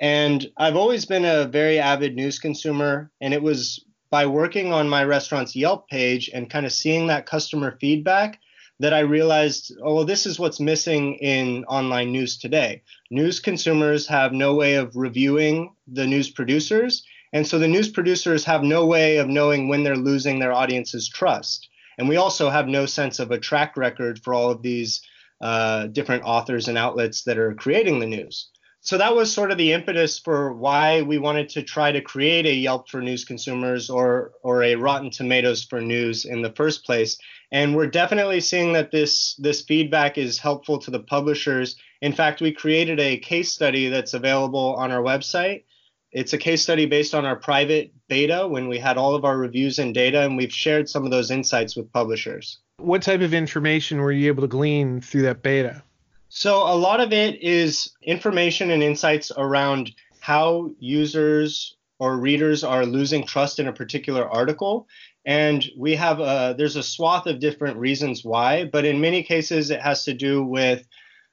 And 0.00 0.50
I've 0.56 0.76
always 0.76 1.04
been 1.04 1.24
a 1.24 1.44
very 1.46 1.78
avid 1.78 2.16
news 2.16 2.38
consumer. 2.38 3.10
And 3.20 3.34
it 3.34 3.42
was 3.42 3.84
by 4.10 4.26
working 4.26 4.72
on 4.72 4.88
my 4.88 5.04
restaurant's 5.04 5.56
Yelp 5.56 5.88
page 5.88 6.30
and 6.32 6.50
kind 6.50 6.66
of 6.66 6.72
seeing 6.72 7.06
that 7.06 7.26
customer 7.26 7.76
feedback 7.80 8.38
that 8.80 8.92
I 8.92 9.00
realized, 9.00 9.72
oh, 9.82 10.04
this 10.04 10.26
is 10.26 10.38
what's 10.38 10.58
missing 10.58 11.14
in 11.14 11.64
online 11.66 12.10
news 12.10 12.36
today. 12.36 12.82
News 13.10 13.38
consumers 13.38 14.06
have 14.08 14.32
no 14.32 14.54
way 14.54 14.74
of 14.74 14.96
reviewing 14.96 15.74
the 15.86 16.06
news 16.06 16.30
producers. 16.30 17.04
And 17.32 17.46
so 17.46 17.58
the 17.58 17.68
news 17.68 17.88
producers 17.88 18.44
have 18.44 18.62
no 18.62 18.84
way 18.86 19.18
of 19.18 19.28
knowing 19.28 19.68
when 19.68 19.84
they're 19.84 19.96
losing 19.96 20.38
their 20.40 20.52
audience's 20.52 21.08
trust. 21.08 21.68
And 22.02 22.08
we 22.08 22.16
also 22.16 22.50
have 22.50 22.66
no 22.66 22.84
sense 22.84 23.20
of 23.20 23.30
a 23.30 23.38
track 23.38 23.76
record 23.76 24.18
for 24.24 24.34
all 24.34 24.50
of 24.50 24.60
these 24.60 25.02
uh, 25.40 25.86
different 25.86 26.24
authors 26.24 26.66
and 26.66 26.76
outlets 26.76 27.22
that 27.22 27.38
are 27.38 27.54
creating 27.54 28.00
the 28.00 28.08
news. 28.08 28.48
So 28.80 28.98
that 28.98 29.14
was 29.14 29.32
sort 29.32 29.52
of 29.52 29.56
the 29.56 29.72
impetus 29.72 30.18
for 30.18 30.52
why 30.52 31.02
we 31.02 31.18
wanted 31.18 31.48
to 31.50 31.62
try 31.62 31.92
to 31.92 32.00
create 32.00 32.44
a 32.44 32.54
Yelp 32.54 32.88
for 32.88 33.00
news 33.00 33.24
consumers 33.24 33.88
or 33.88 34.32
or 34.42 34.64
a 34.64 34.74
Rotten 34.74 35.12
Tomatoes 35.12 35.62
for 35.62 35.80
news 35.80 36.24
in 36.24 36.42
the 36.42 36.50
first 36.50 36.84
place 36.84 37.16
and 37.52 37.76
we're 37.76 37.86
definitely 37.86 38.40
seeing 38.40 38.72
that 38.72 38.90
this 38.90 39.36
this 39.36 39.62
feedback 39.62 40.18
is 40.18 40.40
helpful 40.40 40.78
to 40.78 40.90
the 40.90 41.04
publishers 41.04 41.76
in 42.00 42.12
fact 42.12 42.40
we 42.40 42.50
created 42.50 42.98
a 42.98 43.18
case 43.18 43.52
study 43.52 43.88
that's 43.88 44.14
available 44.14 44.74
on 44.74 44.90
our 44.90 45.02
website 45.02 45.62
it's 46.12 46.34
a 46.34 46.38
case 46.38 46.62
study 46.62 46.86
based 46.86 47.14
on 47.14 47.24
our 47.24 47.36
private 47.36 47.92
beta 48.08 48.46
when 48.46 48.68
we 48.68 48.78
had 48.78 48.98
all 48.98 49.14
of 49.14 49.24
our 49.24 49.36
reviews 49.36 49.78
and 49.78 49.94
data 49.94 50.20
and 50.20 50.36
we've 50.36 50.52
shared 50.52 50.88
some 50.88 51.04
of 51.04 51.10
those 51.10 51.30
insights 51.30 51.74
with 51.74 51.90
publishers. 51.92 52.58
What 52.76 53.02
type 53.02 53.22
of 53.22 53.32
information 53.32 54.00
were 54.00 54.12
you 54.12 54.28
able 54.28 54.42
to 54.42 54.48
glean 54.48 55.00
through 55.00 55.22
that 55.22 55.42
beta? 55.42 55.82
So 56.28 56.62
a 56.62 56.76
lot 56.76 57.00
of 57.00 57.12
it 57.12 57.42
is 57.42 57.92
information 58.02 58.70
and 58.70 58.82
insights 58.82 59.32
around 59.36 59.92
how 60.20 60.70
users 60.78 61.76
or 61.98 62.18
readers 62.18 62.64
are 62.64 62.84
losing 62.84 63.24
trust 63.26 63.58
in 63.58 63.68
a 63.68 63.72
particular 63.72 64.28
article. 64.28 64.88
And 65.24 65.64
we 65.78 65.94
have 65.94 66.20
a 66.20 66.54
there's 66.58 66.76
a 66.76 66.82
swath 66.82 67.26
of 67.26 67.38
different 67.38 67.78
reasons 67.78 68.24
why 68.24 68.64
but 68.64 68.84
in 68.84 69.00
many 69.00 69.22
cases 69.22 69.70
it 69.70 69.80
has 69.80 70.04
to 70.04 70.12
do 70.12 70.44
with 70.44 70.86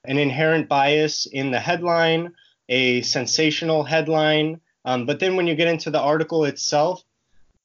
an 0.05 0.17
inherent 0.17 0.69
bias 0.69 1.25
in 1.25 1.51
the 1.51 1.59
headline 1.59 2.33
a 2.69 3.01
sensational 3.01 3.83
headline 3.83 4.61
um, 4.89 5.05
but 5.05 5.19
then 5.19 5.35
when 5.35 5.47
you 5.47 5.55
get 5.55 5.67
into 5.67 5.91
the 5.91 5.99
article 5.99 6.45
itself 6.45 7.03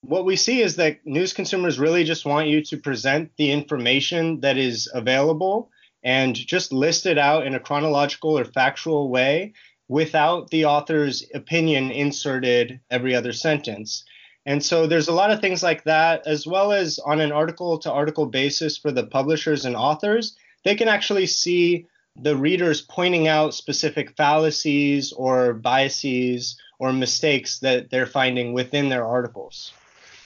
what 0.07 0.27
we 0.27 0.37
see 0.37 0.61
is 0.61 0.77
that 0.77 0.99
news 1.07 1.33
consumers 1.33 1.79
really 1.79 2.05
just 2.05 2.27
want 2.27 2.49
you 2.49 2.63
to 2.63 2.77
present 2.77 3.31
the 3.37 3.51
information 3.51 4.41
that 4.41 4.59
is 4.59 4.91
available 4.93 5.71
and 6.03 6.35
just 6.35 6.73
list 6.73 7.07
it 7.07 7.17
out 7.17 7.47
in 7.47 7.55
a 7.55 7.61
chronological 7.61 8.39
or 8.39 8.45
factual 8.45 9.09
way 9.09 9.55
without 9.89 10.51
the 10.51 10.67
author's 10.67 11.25
opinion 11.35 11.91
inserted 11.91 12.81
every 12.91 13.15
other 13.15 13.33
sentence. 13.33 14.05
And 14.45 14.63
so 14.63 14.87
there's 14.87 15.09
a 15.09 15.15
lot 15.15 15.31
of 15.31 15.41
things 15.41 15.63
like 15.63 15.85
that, 15.85 16.27
as 16.27 16.47
well 16.47 16.73
as 16.73 16.99
on 16.99 17.21
an 17.21 17.33
article 17.33 17.79
to 17.79 17.91
article 17.91 18.27
basis 18.27 18.77
for 18.77 18.93
the 18.93 19.07
publishers 19.07 19.65
and 19.65 19.75
authors, 19.75 20.37
they 20.65 20.75
can 20.75 20.89
actually 20.89 21.27
see 21.27 21.87
the 22.17 22.37
readers 22.37 22.81
pointing 22.81 23.29
out 23.29 23.55
specific 23.55 24.17
fallacies 24.17 25.13
or 25.13 25.55
biases 25.55 26.57
or 26.79 26.93
mistakes 26.93 27.59
that 27.61 27.91
they're 27.91 28.07
finding 28.07 28.53
within 28.53 28.89
their 28.89 29.05
articles. 29.05 29.73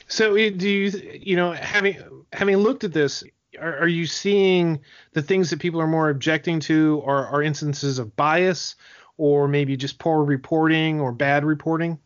So 0.06 0.34
eh, 0.34 0.50
do 0.50 0.68
you 0.68 1.18
you 1.20 1.36
know 1.36 1.52
having 1.52 1.96
having 2.32 2.58
looked 2.58 2.84
at 2.84 2.92
this 2.92 3.24
are, 3.60 3.78
are 3.78 3.88
you 3.88 4.06
seeing 4.06 4.80
the 5.12 5.22
things 5.22 5.50
that 5.50 5.60
people 5.60 5.80
are 5.80 5.86
more 5.86 6.10
objecting 6.10 6.60
to 6.60 7.02
are, 7.06 7.26
are 7.26 7.42
instances 7.42 7.98
of 7.98 8.16
bias 8.16 8.76
or 9.16 9.48
maybe 9.48 9.76
just 9.76 9.98
poor 9.98 10.24
reporting 10.24 11.00
or 11.00 11.12
bad 11.12 11.44
reporting? 11.44 11.98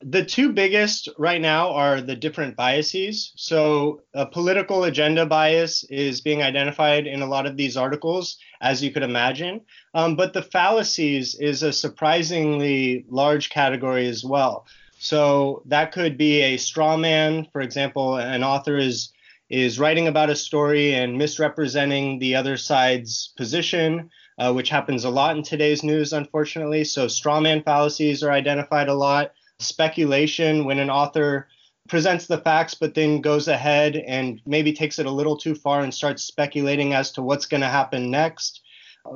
The 0.00 0.24
two 0.24 0.52
biggest 0.52 1.08
right 1.18 1.40
now 1.40 1.72
are 1.72 2.00
the 2.00 2.14
different 2.14 2.54
biases. 2.54 3.32
So, 3.34 4.02
a 4.14 4.26
political 4.26 4.84
agenda 4.84 5.26
bias 5.26 5.82
is 5.90 6.20
being 6.20 6.40
identified 6.40 7.08
in 7.08 7.20
a 7.20 7.26
lot 7.26 7.46
of 7.46 7.56
these 7.56 7.76
articles, 7.76 8.38
as 8.60 8.80
you 8.80 8.92
could 8.92 9.02
imagine. 9.02 9.62
Um, 9.94 10.14
but 10.14 10.34
the 10.34 10.42
fallacies 10.42 11.34
is 11.34 11.64
a 11.64 11.72
surprisingly 11.72 13.06
large 13.08 13.50
category 13.50 14.06
as 14.06 14.24
well. 14.24 14.66
So, 15.00 15.62
that 15.66 15.90
could 15.90 16.16
be 16.16 16.42
a 16.42 16.58
straw 16.58 16.96
man. 16.96 17.48
For 17.52 17.60
example, 17.60 18.18
an 18.18 18.44
author 18.44 18.76
is 18.76 19.12
is 19.50 19.80
writing 19.80 20.06
about 20.06 20.30
a 20.30 20.36
story 20.36 20.94
and 20.94 21.18
misrepresenting 21.18 22.20
the 22.20 22.36
other 22.36 22.56
side's 22.56 23.32
position, 23.36 24.10
uh, 24.38 24.52
which 24.52 24.68
happens 24.68 25.04
a 25.04 25.10
lot 25.10 25.36
in 25.36 25.42
today's 25.42 25.82
news, 25.82 26.12
unfortunately. 26.12 26.84
So, 26.84 27.08
straw 27.08 27.40
man 27.40 27.64
fallacies 27.64 28.22
are 28.22 28.30
identified 28.30 28.88
a 28.88 28.94
lot 28.94 29.32
speculation 29.58 30.64
when 30.64 30.78
an 30.78 30.90
author 30.90 31.48
presents 31.88 32.26
the 32.26 32.38
facts 32.38 32.74
but 32.74 32.94
then 32.94 33.20
goes 33.20 33.48
ahead 33.48 33.96
and 33.96 34.40
maybe 34.46 34.72
takes 34.72 34.98
it 34.98 35.06
a 35.06 35.10
little 35.10 35.36
too 35.36 35.54
far 35.54 35.80
and 35.80 35.92
starts 35.92 36.22
speculating 36.22 36.92
as 36.92 37.12
to 37.12 37.22
what's 37.22 37.46
going 37.46 37.62
to 37.62 37.66
happen 37.66 38.10
next. 38.10 38.60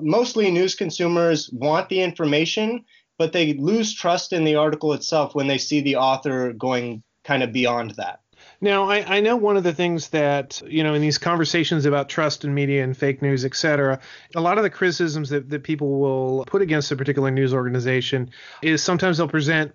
Mostly 0.01 0.51
news 0.51 0.75
consumers 0.75 1.51
want 1.53 1.89
the 1.89 2.01
information, 2.01 2.85
but 3.19 3.33
they 3.33 3.53
lose 3.55 3.95
trust 3.95 4.33
in 4.33 4.45
the 4.45 4.57
article 4.57 4.95
itself 4.95 5.35
when 5.35 5.47
they 5.47 5.59
see 5.59 5.81
the 5.81 5.97
author 5.97 6.53
going 6.53 7.03
kind 7.25 7.43
of 7.43 7.53
beyond 7.53 7.93
that. 7.93 8.21
Now, 8.61 8.89
I, 8.89 9.17
I, 9.17 9.21
know 9.21 9.37
one 9.37 9.57
of 9.57 9.65
the 9.65 9.73
things 9.73 10.09
that, 10.11 10.63
you 10.67 10.85
know, 10.85 10.95
in 10.95 11.03
these 11.03 11.19
conversations 11.19 11.85
about 11.85 12.09
trust 12.09 12.45
in 12.45 12.55
media 12.55 12.85
and 12.85 12.97
fake 12.97 13.21
news, 13.21 13.45
et 13.45 13.55
cetera, 13.57 14.01
a 14.37 14.41
lot 14.41 14.57
of 14.57 14.65
the 14.65 14.71
criticisms 14.71 15.31
that, 15.31 15.51
that 15.51 15.65
people 15.65 16.01
will 16.01 16.45
put 16.45 16.63
against 16.63 16.91
a 16.93 16.97
particular 16.97 17.31
news 17.31 17.53
organization 17.53 18.31
is 18.63 18.83
sometimes 18.83 19.19
they'll 19.19 19.29
present 19.29 19.73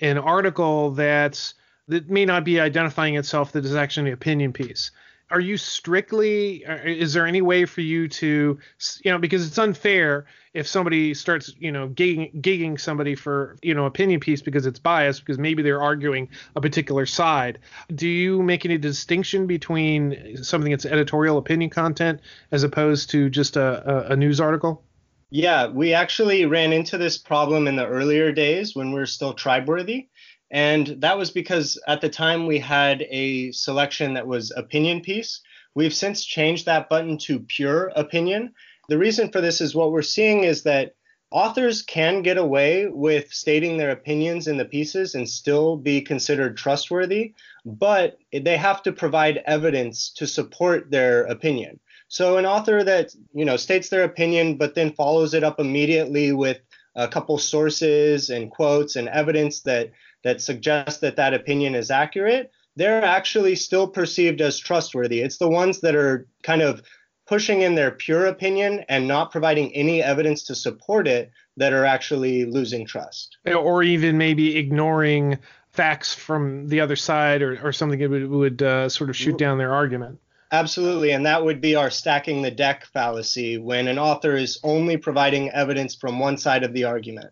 an 0.00 0.18
article 0.18 0.90
that's 0.90 1.54
that 1.88 2.08
may 2.08 2.24
not 2.24 2.44
be 2.44 2.60
identifying 2.60 3.16
itself 3.16 3.52
that 3.52 3.64
is 3.64 3.74
actually 3.74 4.08
an 4.08 4.14
opinion 4.14 4.52
piece. 4.52 4.90
Are 5.30 5.40
you 5.40 5.56
strictly 5.56 6.64
uh, 6.66 6.78
is 6.84 7.12
there 7.12 7.26
any 7.26 7.42
way 7.42 7.64
for 7.64 7.82
you 7.82 8.08
to 8.08 8.58
you 9.04 9.10
know 9.10 9.18
because 9.18 9.46
it's 9.46 9.58
unfair 9.58 10.26
if 10.54 10.66
somebody 10.66 11.14
starts 11.14 11.54
you 11.58 11.70
know 11.70 11.88
gigging, 11.88 12.34
gigging 12.40 12.80
somebody 12.80 13.14
for 13.14 13.56
you 13.62 13.74
know 13.74 13.86
opinion 13.86 14.18
piece 14.18 14.42
because 14.42 14.66
it's 14.66 14.80
biased 14.80 15.20
because 15.20 15.38
maybe 15.38 15.62
they're 15.62 15.82
arguing 15.82 16.28
a 16.56 16.60
particular 16.60 17.06
side. 17.06 17.58
Do 17.94 18.08
you 18.08 18.42
make 18.42 18.64
any 18.64 18.78
distinction 18.78 19.46
between 19.46 20.42
something 20.42 20.70
that's 20.70 20.86
editorial 20.86 21.38
opinion 21.38 21.70
content 21.70 22.20
as 22.50 22.64
opposed 22.64 23.10
to 23.10 23.30
just 23.30 23.56
a, 23.56 24.08
a, 24.10 24.12
a 24.12 24.16
news 24.16 24.40
article 24.40 24.82
yeah, 25.30 25.68
we 25.68 25.94
actually 25.94 26.46
ran 26.46 26.72
into 26.72 26.98
this 26.98 27.16
problem 27.16 27.68
in 27.68 27.76
the 27.76 27.86
earlier 27.86 28.32
days 28.32 28.74
when 28.74 28.92
we 28.92 28.98
were 28.98 29.06
still 29.06 29.32
tribe-worthy. 29.32 30.08
And 30.50 30.96
that 30.98 31.16
was 31.16 31.30
because 31.30 31.80
at 31.86 32.00
the 32.00 32.08
time 32.08 32.46
we 32.46 32.58
had 32.58 33.06
a 33.08 33.52
selection 33.52 34.14
that 34.14 34.26
was 34.26 34.52
opinion 34.56 35.00
piece. 35.00 35.40
We've 35.76 35.94
since 35.94 36.24
changed 36.24 36.66
that 36.66 36.88
button 36.88 37.16
to 37.18 37.40
pure 37.40 37.92
opinion. 37.94 38.52
The 38.88 38.98
reason 38.98 39.30
for 39.30 39.40
this 39.40 39.60
is 39.60 39.74
what 39.74 39.92
we're 39.92 40.02
seeing 40.02 40.42
is 40.42 40.64
that 40.64 40.94
authors 41.30 41.82
can 41.82 42.22
get 42.22 42.36
away 42.36 42.88
with 42.88 43.32
stating 43.32 43.76
their 43.76 43.92
opinions 43.92 44.48
in 44.48 44.56
the 44.56 44.64
pieces 44.64 45.14
and 45.14 45.28
still 45.28 45.76
be 45.76 46.00
considered 46.00 46.56
trustworthy, 46.56 47.34
but 47.64 48.18
they 48.32 48.56
have 48.56 48.82
to 48.82 48.92
provide 48.92 49.44
evidence 49.46 50.10
to 50.16 50.26
support 50.26 50.90
their 50.90 51.22
opinion. 51.22 51.78
So 52.10 52.38
an 52.38 52.44
author 52.44 52.82
that 52.82 53.14
you 53.32 53.44
know 53.44 53.56
states 53.56 53.88
their 53.88 54.02
opinion 54.02 54.56
but 54.56 54.74
then 54.74 54.92
follows 54.92 55.32
it 55.32 55.44
up 55.44 55.60
immediately 55.60 56.32
with 56.32 56.58
a 56.96 57.06
couple 57.06 57.38
sources 57.38 58.30
and 58.30 58.50
quotes 58.50 58.96
and 58.96 59.08
evidence 59.08 59.60
that 59.60 59.92
that 60.24 60.40
suggests 60.40 61.00
that 61.00 61.16
that 61.16 61.34
opinion 61.34 61.74
is 61.76 61.90
accurate, 61.90 62.50
they're 62.74 63.04
actually 63.04 63.54
still 63.54 63.86
perceived 63.86 64.40
as 64.40 64.58
trustworthy. 64.58 65.20
It's 65.20 65.38
the 65.38 65.48
ones 65.48 65.80
that 65.80 65.94
are 65.94 66.26
kind 66.42 66.62
of 66.62 66.82
pushing 67.28 67.62
in 67.62 67.76
their 67.76 67.92
pure 67.92 68.26
opinion 68.26 68.84
and 68.88 69.06
not 69.06 69.30
providing 69.30 69.72
any 69.72 70.02
evidence 70.02 70.42
to 70.42 70.54
support 70.56 71.06
it 71.06 71.30
that 71.56 71.72
are 71.72 71.84
actually 71.84 72.44
losing 72.44 72.84
trust. 72.84 73.38
Or 73.46 73.84
even 73.84 74.18
maybe 74.18 74.56
ignoring 74.56 75.38
facts 75.70 76.12
from 76.12 76.66
the 76.66 76.80
other 76.80 76.96
side 76.96 77.40
or, 77.40 77.56
or 77.62 77.72
something 77.72 78.00
that 78.00 78.10
would, 78.10 78.28
would 78.28 78.62
uh, 78.62 78.88
sort 78.88 79.10
of 79.10 79.16
shoot 79.16 79.38
down 79.38 79.58
their 79.58 79.72
argument. 79.72 80.18
Absolutely. 80.52 81.12
And 81.12 81.26
that 81.26 81.44
would 81.44 81.60
be 81.60 81.76
our 81.76 81.90
stacking 81.90 82.42
the 82.42 82.50
deck 82.50 82.84
fallacy 82.86 83.58
when 83.58 83.86
an 83.86 83.98
author 83.98 84.36
is 84.36 84.58
only 84.64 84.96
providing 84.96 85.50
evidence 85.50 85.94
from 85.94 86.18
one 86.18 86.36
side 86.36 86.64
of 86.64 86.72
the 86.72 86.84
argument. 86.84 87.30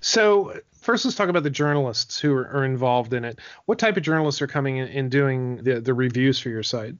So, 0.00 0.60
first, 0.80 1.04
let's 1.04 1.16
talk 1.16 1.28
about 1.28 1.42
the 1.42 1.50
journalists 1.50 2.20
who 2.20 2.34
are, 2.34 2.48
are 2.48 2.64
involved 2.64 3.14
in 3.14 3.24
it. 3.24 3.40
What 3.64 3.78
type 3.78 3.96
of 3.96 4.02
journalists 4.02 4.42
are 4.42 4.46
coming 4.46 4.76
in 4.76 4.88
and 4.88 5.10
doing 5.10 5.56
the, 5.64 5.80
the 5.80 5.94
reviews 5.94 6.38
for 6.38 6.50
your 6.50 6.62
site? 6.62 6.94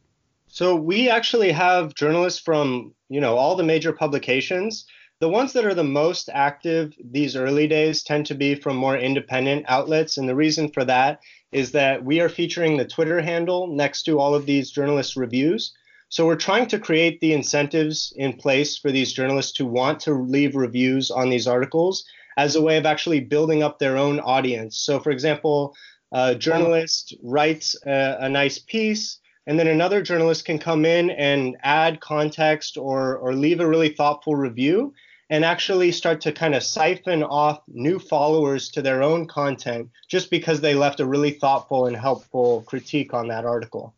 So, 0.49 0.75
we 0.75 1.11
actually 1.11 1.53
have 1.53 1.95
journalists 1.95 2.41
from, 2.41 2.95
you 3.09 3.21
know, 3.21 3.37
all 3.37 3.55
the 3.55 3.63
major 3.63 3.93
publications. 3.93 4.87
The 5.21 5.29
ones 5.29 5.53
that 5.53 5.65
are 5.65 5.75
the 5.75 5.85
most 5.85 6.29
active 6.33 6.95
these 6.99 7.37
early 7.37 7.69
days 7.69 8.03
tend 8.03 8.27
to 8.27 8.35
be 8.35 8.55
from 8.55 8.77
more 8.77 8.97
independent 8.97 9.67
outlets. 9.69 10.17
And 10.17 10.29
the 10.29 10.35
reason 10.35 10.71
for 10.71 10.85
that 10.87 11.21
is 11.55 11.71
that 11.73 12.05
we 12.05 12.21
are 12.21 12.29
featuring 12.29 12.77
the 12.77 12.85
Twitter 12.85 13.23
handle 13.23 13.69
next 13.69 14.03
to 14.03 14.19
all 14.19 14.35
of 14.35 14.45
these 14.45 14.71
journalist 14.71 15.17
reviews. 15.17 15.73
So 16.09 16.27
we're 16.27 16.37
trying 16.37 16.67
to 16.69 16.79
create 16.79 17.21
the 17.21 17.33
incentives 17.33 18.13
in 18.17 18.35
place 18.35 18.77
for 18.77 18.91
these 18.91 19.13
journalists 19.13 19.53
to 19.53 19.65
want 19.65 20.01
to 20.01 20.15
leave 20.15 20.57
reviews 20.57 21.11
on 21.11 21.31
these 21.31 21.47
articles 21.47 22.05
as 22.37 22.57
a 22.57 22.63
way 22.63 22.77
of 22.77 22.87
actually 22.87 23.21
building 23.21 23.63
up 23.63 23.79
their 23.79 23.97
own 23.97 24.21
audience. 24.21 24.79
So, 24.79 24.99
for 24.99 25.11
example, 25.11 25.75
a 26.13 26.35
journalist 26.35 27.15
writes 27.23 27.77
a, 27.87 28.17
a 28.21 28.29
nice 28.29 28.59
piece, 28.59 29.19
and 29.47 29.59
then 29.59 29.69
another 29.69 30.03
journalist 30.03 30.45
can 30.45 30.59
come 30.59 30.85
in 30.85 31.11
and 31.11 31.57
add 31.63 32.01
context 32.01 32.77
or, 32.77 33.17
or 33.19 33.35
leave 33.35 33.61
a 33.61 33.69
really 33.69 33.91
thoughtful 33.91 34.35
review 34.35 34.93
and 35.35 35.45
actually 35.45 35.91
start 35.91 36.21
to 36.21 36.31
kind 36.31 36.55
of 36.55 36.63
siphon 36.63 37.25
off 37.25 37.61
new 37.67 37.99
followers 37.99 38.69
to 38.69 38.81
their 38.81 39.03
own 39.03 39.27
content 39.27 39.91
just 40.07 40.31
because 40.31 40.61
they 40.61 40.77
left 40.77 41.01
a 41.01 41.05
really 41.05 41.33
thoughtful 41.33 41.87
and 41.87 41.97
helpful 41.97 42.63
critique 42.69 43.13
on 43.13 43.27
that 43.27 43.45
article. 43.45 43.93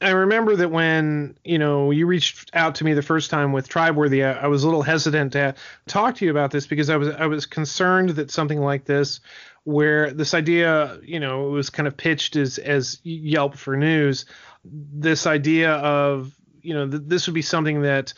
I 0.00 0.10
remember 0.10 0.54
that 0.54 0.70
when 0.70 1.36
you 1.44 1.58
know 1.58 1.90
you 1.90 2.06
reached 2.06 2.50
out 2.54 2.76
to 2.76 2.84
me 2.84 2.94
the 2.94 3.02
first 3.02 3.28
time 3.28 3.50
with 3.50 3.68
Tribeworthy, 3.68 4.24
I, 4.24 4.44
I 4.44 4.46
was 4.46 4.62
a 4.62 4.68
little 4.68 4.82
hesitant 4.82 5.32
to 5.32 5.56
talk 5.88 6.14
to 6.16 6.24
you 6.24 6.30
about 6.30 6.52
this 6.52 6.68
because 6.68 6.90
I 6.90 6.96
was 6.96 7.08
I 7.08 7.26
was 7.26 7.44
concerned 7.44 8.10
that 8.10 8.30
something 8.30 8.60
like 8.60 8.84
this, 8.84 9.18
where 9.64 10.12
this 10.12 10.32
idea 10.32 11.00
you 11.02 11.18
know 11.18 11.50
was 11.50 11.70
kind 11.70 11.88
of 11.88 11.96
pitched 11.96 12.36
as 12.36 12.58
as 12.58 13.00
Yelp 13.02 13.56
for 13.56 13.76
news, 13.76 14.26
this 14.64 15.26
idea 15.26 15.72
of 15.72 16.32
you 16.62 16.74
know 16.74 16.88
th- 16.88 17.02
this 17.06 17.26
would 17.26 17.34
be 17.34 17.42
something 17.42 17.82
that 17.82 18.14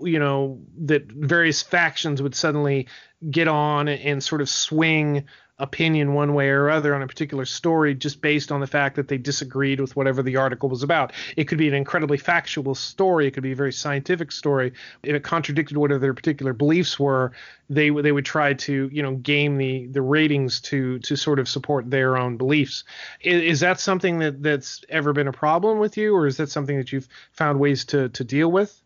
you 0.00 0.18
know 0.18 0.60
that 0.84 1.10
various 1.10 1.62
factions 1.62 2.20
would 2.20 2.34
suddenly 2.34 2.88
get 3.30 3.48
on 3.48 3.88
and 3.88 4.22
sort 4.22 4.40
of 4.40 4.48
swing 4.48 5.24
opinion 5.58 6.14
one 6.14 6.34
way 6.34 6.48
or 6.48 6.68
other 6.68 6.94
on 6.94 7.02
a 7.02 7.06
particular 7.06 7.44
story 7.44 7.94
just 7.94 8.20
based 8.20 8.50
on 8.50 8.60
the 8.60 8.66
fact 8.66 8.96
that 8.96 9.06
they 9.06 9.16
disagreed 9.16 9.80
with 9.80 9.94
whatever 9.94 10.22
the 10.22 10.36
article 10.36 10.68
was 10.68 10.82
about. 10.82 11.12
It 11.36 11.44
could 11.44 11.58
be 11.58 11.68
an 11.68 11.74
incredibly 11.74 12.18
factual 12.18 12.74
story. 12.74 13.28
It 13.28 13.32
could 13.32 13.44
be 13.44 13.52
a 13.52 13.56
very 13.56 13.72
scientific 13.72 14.32
story. 14.32 14.72
If 15.04 15.14
it 15.14 15.22
contradicted 15.22 15.76
whatever 15.76 16.00
their 16.00 16.14
particular 16.14 16.52
beliefs 16.52 16.98
were, 16.98 17.32
they 17.70 17.90
they 17.90 18.12
would 18.12 18.24
try 18.24 18.54
to 18.54 18.90
you 18.92 19.02
know 19.02 19.14
game 19.16 19.56
the 19.56 19.86
the 19.86 20.02
ratings 20.02 20.60
to 20.62 20.98
to 21.00 21.16
sort 21.16 21.38
of 21.38 21.48
support 21.48 21.88
their 21.88 22.16
own 22.16 22.36
beliefs. 22.36 22.84
Is, 23.20 23.42
is 23.42 23.60
that 23.60 23.78
something 23.78 24.18
that 24.18 24.42
that's 24.42 24.84
ever 24.88 25.12
been 25.12 25.28
a 25.28 25.32
problem 25.32 25.78
with 25.78 25.96
you, 25.96 26.14
or 26.16 26.26
is 26.26 26.36
that 26.38 26.50
something 26.50 26.76
that 26.76 26.92
you've 26.92 27.08
found 27.32 27.60
ways 27.60 27.84
to 27.86 28.08
to 28.10 28.24
deal 28.24 28.50
with? 28.50 28.83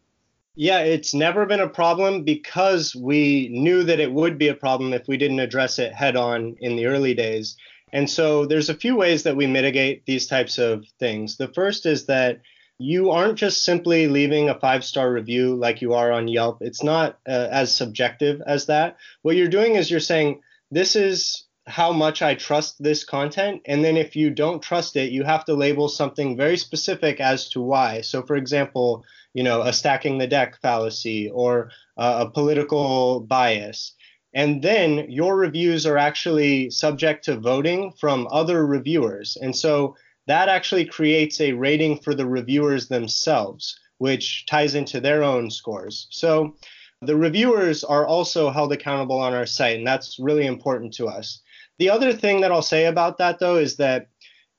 Yeah, 0.60 0.80
it's 0.80 1.14
never 1.14 1.46
been 1.46 1.60
a 1.60 1.68
problem 1.68 2.24
because 2.24 2.92
we 2.92 3.48
knew 3.48 3.84
that 3.84 4.00
it 4.00 4.12
would 4.12 4.38
be 4.38 4.48
a 4.48 4.54
problem 4.54 4.92
if 4.92 5.06
we 5.06 5.16
didn't 5.16 5.38
address 5.38 5.78
it 5.78 5.92
head 5.92 6.16
on 6.16 6.56
in 6.58 6.74
the 6.74 6.86
early 6.86 7.14
days. 7.14 7.56
And 7.92 8.10
so 8.10 8.44
there's 8.44 8.68
a 8.68 8.74
few 8.74 8.96
ways 8.96 9.22
that 9.22 9.36
we 9.36 9.46
mitigate 9.46 10.04
these 10.04 10.26
types 10.26 10.58
of 10.58 10.84
things. 10.98 11.36
The 11.36 11.46
first 11.46 11.86
is 11.86 12.06
that 12.06 12.40
you 12.76 13.12
aren't 13.12 13.38
just 13.38 13.62
simply 13.62 14.08
leaving 14.08 14.48
a 14.48 14.58
five 14.58 14.84
star 14.84 15.12
review 15.12 15.54
like 15.54 15.80
you 15.80 15.94
are 15.94 16.10
on 16.10 16.26
Yelp. 16.26 16.58
It's 16.60 16.82
not 16.82 17.20
uh, 17.24 17.46
as 17.52 17.76
subjective 17.76 18.42
as 18.44 18.66
that. 18.66 18.96
What 19.22 19.36
you're 19.36 19.46
doing 19.46 19.76
is 19.76 19.88
you're 19.88 20.00
saying, 20.00 20.40
this 20.72 20.96
is 20.96 21.44
how 21.68 21.92
much 21.92 22.20
I 22.20 22.34
trust 22.34 22.82
this 22.82 23.04
content. 23.04 23.62
And 23.64 23.84
then 23.84 23.96
if 23.96 24.16
you 24.16 24.30
don't 24.30 24.60
trust 24.60 24.96
it, 24.96 25.12
you 25.12 25.22
have 25.22 25.44
to 25.44 25.54
label 25.54 25.88
something 25.88 26.36
very 26.36 26.56
specific 26.56 27.20
as 27.20 27.48
to 27.50 27.60
why. 27.60 28.00
So, 28.00 28.22
for 28.22 28.34
example, 28.34 29.04
you 29.38 29.44
know, 29.44 29.62
a 29.62 29.72
stacking 29.72 30.18
the 30.18 30.26
deck 30.26 30.60
fallacy 30.60 31.30
or 31.30 31.70
uh, 31.96 32.26
a 32.26 32.28
political 32.28 33.20
bias. 33.20 33.92
And 34.34 34.62
then 34.62 35.08
your 35.08 35.36
reviews 35.36 35.86
are 35.86 35.96
actually 35.96 36.70
subject 36.70 37.24
to 37.26 37.38
voting 37.38 37.92
from 38.00 38.26
other 38.32 38.66
reviewers. 38.66 39.36
And 39.40 39.54
so 39.54 39.94
that 40.26 40.48
actually 40.48 40.86
creates 40.86 41.40
a 41.40 41.52
rating 41.52 42.00
for 42.00 42.16
the 42.16 42.26
reviewers 42.26 42.88
themselves, 42.88 43.78
which 43.98 44.44
ties 44.46 44.74
into 44.74 44.98
their 45.00 45.22
own 45.22 45.52
scores. 45.52 46.08
So 46.10 46.56
the 47.00 47.14
reviewers 47.14 47.84
are 47.84 48.08
also 48.08 48.50
held 48.50 48.72
accountable 48.72 49.20
on 49.20 49.34
our 49.34 49.46
site, 49.46 49.78
and 49.78 49.86
that's 49.86 50.18
really 50.18 50.46
important 50.46 50.94
to 50.94 51.06
us. 51.06 51.42
The 51.78 51.90
other 51.90 52.12
thing 52.12 52.40
that 52.40 52.50
I'll 52.50 52.60
say 52.60 52.86
about 52.86 53.18
that, 53.18 53.38
though, 53.38 53.58
is 53.58 53.76
that 53.76 54.08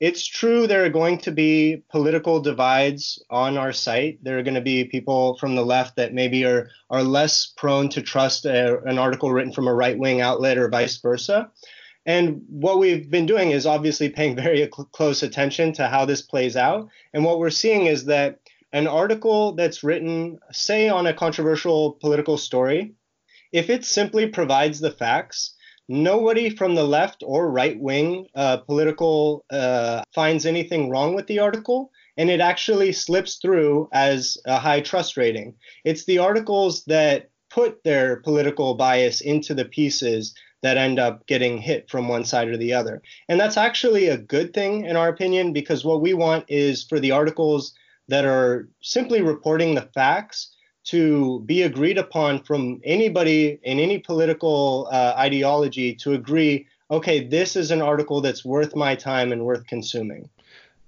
it's 0.00 0.26
true 0.26 0.66
there 0.66 0.84
are 0.84 0.90
going 0.90 1.18
to 1.18 1.30
be 1.30 1.82
political 1.90 2.40
divides 2.40 3.22
on 3.28 3.58
our 3.58 3.72
site. 3.72 4.18
There 4.24 4.38
are 4.38 4.42
going 4.42 4.54
to 4.54 4.62
be 4.62 4.84
people 4.84 5.36
from 5.36 5.54
the 5.54 5.64
left 5.64 5.96
that 5.96 6.14
maybe 6.14 6.46
are, 6.46 6.70
are 6.88 7.02
less 7.02 7.52
prone 7.54 7.90
to 7.90 8.00
trust 8.00 8.46
a, 8.46 8.82
an 8.84 8.98
article 8.98 9.30
written 9.30 9.52
from 9.52 9.68
a 9.68 9.74
right 9.74 9.98
wing 9.98 10.22
outlet 10.22 10.56
or 10.56 10.70
vice 10.70 10.96
versa. 10.96 11.50
And 12.06 12.42
what 12.48 12.78
we've 12.78 13.10
been 13.10 13.26
doing 13.26 13.50
is 13.50 13.66
obviously 13.66 14.08
paying 14.08 14.34
very 14.34 14.60
cl- 14.74 14.88
close 14.90 15.22
attention 15.22 15.74
to 15.74 15.86
how 15.86 16.06
this 16.06 16.22
plays 16.22 16.56
out. 16.56 16.88
And 17.12 17.22
what 17.22 17.38
we're 17.38 17.50
seeing 17.50 17.84
is 17.84 18.06
that 18.06 18.40
an 18.72 18.86
article 18.86 19.52
that's 19.52 19.84
written, 19.84 20.38
say, 20.50 20.88
on 20.88 21.06
a 21.06 21.12
controversial 21.12 21.98
political 22.00 22.38
story, 22.38 22.94
if 23.52 23.68
it 23.68 23.84
simply 23.84 24.28
provides 24.28 24.80
the 24.80 24.92
facts, 24.92 25.54
nobody 25.90 26.48
from 26.48 26.76
the 26.76 26.84
left 26.84 27.24
or 27.26 27.50
right 27.50 27.78
wing 27.80 28.28
uh, 28.36 28.58
political 28.58 29.44
uh, 29.50 30.02
finds 30.14 30.46
anything 30.46 30.88
wrong 30.88 31.16
with 31.16 31.26
the 31.26 31.40
article, 31.40 31.90
and 32.16 32.30
it 32.30 32.40
actually 32.40 32.92
slips 32.92 33.36
through 33.36 33.88
as 33.92 34.38
a 34.46 34.56
high 34.56 34.80
trust 34.80 35.16
rating. 35.16 35.52
It's 35.84 36.04
the 36.04 36.18
articles 36.18 36.84
that 36.84 37.30
put 37.50 37.82
their 37.82 38.20
political 38.20 38.74
bias 38.74 39.20
into 39.20 39.52
the 39.52 39.64
pieces 39.64 40.32
that 40.62 40.76
end 40.76 41.00
up 41.00 41.26
getting 41.26 41.58
hit 41.58 41.90
from 41.90 42.06
one 42.06 42.24
side 42.24 42.48
or 42.48 42.56
the 42.56 42.72
other. 42.72 43.02
And 43.28 43.40
that's 43.40 43.56
actually 43.56 44.06
a 44.06 44.16
good 44.16 44.54
thing, 44.54 44.84
in 44.84 44.94
our 44.94 45.08
opinion, 45.08 45.52
because 45.52 45.84
what 45.84 46.02
we 46.02 46.14
want 46.14 46.44
is 46.46 46.84
for 46.84 47.00
the 47.00 47.10
articles 47.10 47.74
that 48.06 48.24
are 48.24 48.68
simply 48.80 49.22
reporting 49.22 49.74
the 49.74 49.88
facts 49.92 50.54
to 50.90 51.40
be 51.40 51.62
agreed 51.62 51.98
upon 51.98 52.42
from 52.42 52.80
anybody 52.84 53.58
in 53.62 53.78
any 53.78 53.98
political 53.98 54.88
uh, 54.90 55.14
ideology 55.16 55.94
to 55.94 56.14
agree 56.14 56.66
okay 56.90 57.26
this 57.26 57.56
is 57.56 57.70
an 57.70 57.82
article 57.82 58.20
that's 58.20 58.44
worth 58.44 58.74
my 58.74 58.94
time 58.94 59.32
and 59.32 59.44
worth 59.44 59.66
consuming 59.66 60.28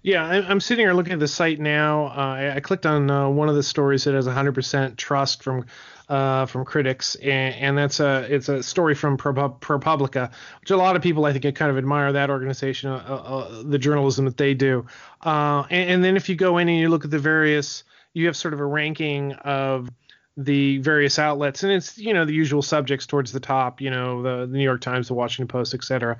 yeah 0.02 0.24
i'm 0.24 0.60
sitting 0.60 0.84
here 0.84 0.94
looking 0.94 1.12
at 1.12 1.20
the 1.20 1.28
site 1.28 1.60
now 1.60 2.06
uh, 2.06 2.52
i 2.56 2.60
clicked 2.60 2.86
on 2.86 3.10
uh, 3.10 3.28
one 3.28 3.48
of 3.48 3.54
the 3.54 3.62
stories 3.62 4.04
that 4.04 4.14
has 4.14 4.26
100% 4.26 4.96
trust 4.96 5.42
from 5.42 5.64
uh, 6.12 6.44
from 6.44 6.62
critics, 6.62 7.14
and, 7.16 7.54
and, 7.54 7.78
that's 7.78 7.98
a 7.98 8.26
it's 8.28 8.48
a 8.50 8.62
story 8.62 8.94
from 8.94 9.16
ProPublica, 9.16 10.30
which 10.60 10.70
a 10.70 10.76
lot 10.76 10.94
of 10.94 11.00
people 11.00 11.24
I 11.24 11.32
think 11.32 11.56
kind 11.56 11.70
of 11.70 11.78
admire 11.78 12.12
that 12.12 12.28
organization, 12.28 12.90
uh, 12.90 12.96
uh, 12.96 13.62
the 13.62 13.78
journalism 13.78 14.26
that 14.26 14.36
they 14.36 14.52
do. 14.52 14.84
Uh, 15.22 15.64
and, 15.70 15.90
and, 15.90 16.04
then 16.04 16.16
if 16.16 16.28
you 16.28 16.34
go 16.34 16.58
in 16.58 16.68
and 16.68 16.78
you 16.78 16.90
look 16.90 17.06
at 17.06 17.10
the 17.10 17.18
various, 17.18 17.84
you 18.14 18.26
have 18.26 18.36
sort 18.36 18.54
of 18.54 18.60
a 18.60 18.66
ranking 18.66 19.32
of 19.32 19.88
the 20.36 20.78
various 20.78 21.18
outlets, 21.18 21.62
and 21.62 21.72
it's 21.72 21.98
you 21.98 22.14
know 22.14 22.24
the 22.24 22.34
usual 22.34 22.62
subjects 22.62 23.06
towards 23.06 23.32
the 23.32 23.40
top, 23.40 23.80
you 23.80 23.90
know 23.90 24.22
the, 24.22 24.46
the 24.46 24.56
New 24.56 24.64
York 24.64 24.80
Times, 24.80 25.08
the 25.08 25.14
Washington 25.14 25.48
Post, 25.48 25.74
etc. 25.74 26.18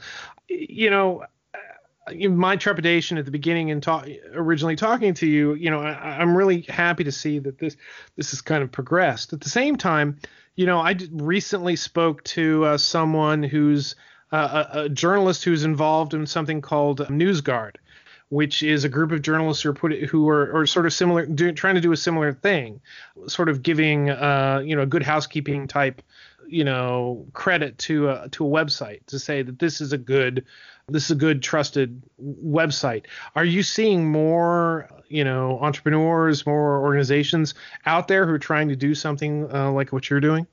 You 0.49 0.91
know, 0.91 1.25
my 2.11 2.57
trepidation 2.57 3.17
at 3.19 3.25
the 3.25 3.31
beginning 3.31 3.71
and 3.71 3.83
talk, 3.83 4.09
originally 4.35 4.77
talking 4.77 5.15
to 5.15 5.27
you, 5.27 5.55
you 5.55 5.71
know, 5.71 5.81
I, 5.81 6.21
am 6.21 6.37
really 6.37 6.63
happy 6.63 7.05
to 7.05 7.13
see 7.13 7.39
that 7.39 7.59
this 7.59 7.77
this 8.17 8.31
has 8.31 8.41
kind 8.41 8.63
of 8.63 8.73
progressed. 8.73 9.33
At 9.33 9.41
the 9.41 9.49
same 9.49 9.77
time, 9.77 10.19
you 10.57 10.67
know, 10.67 10.79
I 10.79 10.97
recently 11.13 11.77
spoke 11.77 12.23
to 12.25 12.65
uh, 12.65 12.79
someone 12.79 13.43
who's 13.43 13.95
uh, 14.33 14.65
a, 14.73 14.79
a, 14.81 14.89
journalist 14.89 15.45
who's 15.45 15.65
involved 15.65 16.15
in 16.15 16.27
something 16.27 16.61
called 16.61 17.01
NewsGuard, 17.01 17.77
which 18.33 18.63
is 18.63 18.83
a 18.83 18.89
group 18.89 19.13
of 19.13 19.21
journalists 19.21 19.63
who 19.63 19.69
are 19.69 19.75
put 19.75 19.93
who 20.05 20.27
are, 20.27 20.57
are 20.57 20.67
sort 20.67 20.87
of 20.87 20.93
similar, 20.95 21.27
do, 21.27 21.53
trying 21.53 21.75
to 21.75 21.83
do 21.83 21.93
a 21.93 21.97
similar 21.99 22.33
thing, 22.33 22.81
sort 23.27 23.51
of 23.51 23.63
giving 23.63 24.09
uh, 24.09 24.63
you 24.65 24.75
know 24.75 24.81
a 24.81 24.87
good 24.87 25.03
housekeeping 25.03 25.69
type 25.69 26.01
you 26.47 26.65
know 26.65 27.27
credit 27.35 27.77
to 27.77 28.09
a 28.09 28.31
to 28.31 28.47
a 28.47 28.49
website 28.49 29.05
to 29.05 29.19
say 29.19 29.43
that 29.43 29.59
this 29.59 29.83
is 29.83 29.93
a 29.93 29.99
good 29.99 30.47
this 30.89 31.05
is 31.05 31.11
a 31.11 31.15
good 31.15 31.43
trusted 31.43 32.03
website 32.21 33.05
are 33.37 33.45
you 33.45 33.63
seeing 33.63 34.11
more 34.11 34.89
you 35.09 35.23
know 35.23 35.59
entrepreneurs 35.61 36.47
more 36.47 36.81
organizations 36.81 37.55
out 37.85 38.09
there 38.09 38.27
who 38.27 38.33
are 38.33 38.39
trying 38.39 38.69
to 38.69 38.77
do 38.77 38.95
something 38.95 39.47
uh, 39.55 39.71
like 39.71 39.93
what 39.93 40.09
you're 40.09 40.21
doing 40.21 40.47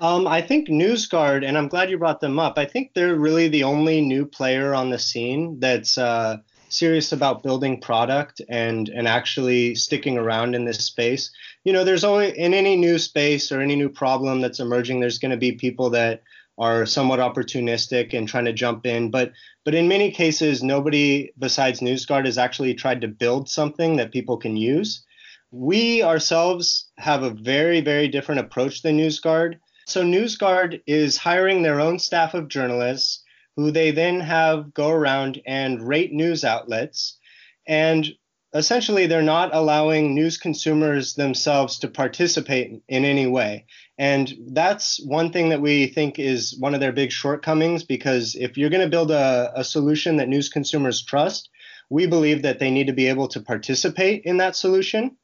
um, 0.00 0.26
I 0.26 0.42
think 0.42 0.68
NewsGuard, 0.68 1.46
and 1.46 1.56
I'm 1.56 1.68
glad 1.68 1.88
you 1.88 1.96
brought 1.96 2.18
them 2.18 2.40
up. 2.40 2.58
I 2.58 2.64
think 2.64 2.92
they're 2.92 3.14
really 3.14 3.46
the 3.46 3.62
only 3.62 4.00
new 4.00 4.26
player 4.26 4.74
on 4.74 4.90
the 4.90 4.98
scene 4.98 5.60
that's 5.60 5.96
uh, 5.96 6.38
serious 6.72 7.12
about 7.12 7.42
building 7.42 7.80
product 7.80 8.40
and 8.48 8.88
and 8.88 9.06
actually 9.06 9.74
sticking 9.74 10.18
around 10.18 10.54
in 10.54 10.64
this 10.64 10.84
space. 10.84 11.30
You 11.64 11.72
know 11.72 11.84
there's 11.84 12.04
always 12.04 12.34
in 12.34 12.54
any 12.54 12.76
new 12.76 12.98
space 12.98 13.52
or 13.52 13.60
any 13.60 13.76
new 13.76 13.88
problem 13.88 14.40
that's 14.40 14.60
emerging 14.60 15.00
there's 15.00 15.18
going 15.18 15.30
to 15.30 15.36
be 15.36 15.52
people 15.52 15.90
that 15.90 16.22
are 16.58 16.84
somewhat 16.86 17.18
opportunistic 17.20 18.12
and 18.12 18.28
trying 18.28 18.44
to 18.44 18.52
jump 18.52 18.86
in. 18.86 19.10
But 19.10 19.32
but 19.64 19.74
in 19.74 19.88
many 19.88 20.10
cases 20.10 20.62
nobody 20.62 21.32
besides 21.38 21.80
newsguard 21.80 22.24
has 22.24 22.38
actually 22.38 22.74
tried 22.74 23.00
to 23.02 23.08
build 23.08 23.48
something 23.48 23.96
that 23.96 24.12
people 24.12 24.36
can 24.36 24.56
use. 24.56 25.04
We 25.50 26.02
ourselves 26.02 26.90
have 26.98 27.22
a 27.22 27.30
very 27.30 27.80
very 27.80 28.08
different 28.08 28.40
approach 28.40 28.82
than 28.82 28.98
newsguard 28.98 29.58
so 29.86 30.02
newsguard 30.02 30.80
is 30.86 31.16
hiring 31.16 31.62
their 31.62 31.80
own 31.80 31.98
staff 31.98 32.34
of 32.34 32.48
journalists 32.48 33.21
who 33.56 33.70
they 33.70 33.90
then 33.90 34.20
have 34.20 34.72
go 34.74 34.90
around 34.90 35.40
and 35.46 35.86
rate 35.86 36.12
news 36.12 36.44
outlets. 36.44 37.18
And 37.66 38.06
essentially, 38.54 39.06
they're 39.06 39.22
not 39.22 39.54
allowing 39.54 40.14
news 40.14 40.36
consumers 40.38 41.14
themselves 41.14 41.78
to 41.80 41.88
participate 41.88 42.82
in 42.88 43.04
any 43.04 43.26
way. 43.26 43.66
And 43.98 44.32
that's 44.48 45.00
one 45.04 45.32
thing 45.32 45.50
that 45.50 45.60
we 45.60 45.86
think 45.86 46.18
is 46.18 46.56
one 46.58 46.74
of 46.74 46.80
their 46.80 46.92
big 46.92 47.12
shortcomings 47.12 47.84
because 47.84 48.34
if 48.34 48.56
you're 48.56 48.70
going 48.70 48.82
to 48.82 48.90
build 48.90 49.10
a, 49.10 49.52
a 49.54 49.64
solution 49.64 50.16
that 50.16 50.28
news 50.28 50.48
consumers 50.48 51.04
trust, 51.04 51.50
we 51.90 52.06
believe 52.06 52.42
that 52.42 52.58
they 52.58 52.70
need 52.70 52.86
to 52.86 52.92
be 52.92 53.06
able 53.06 53.28
to 53.28 53.40
participate 53.40 54.22
in 54.24 54.38
that 54.38 54.56
solution. 54.56 55.16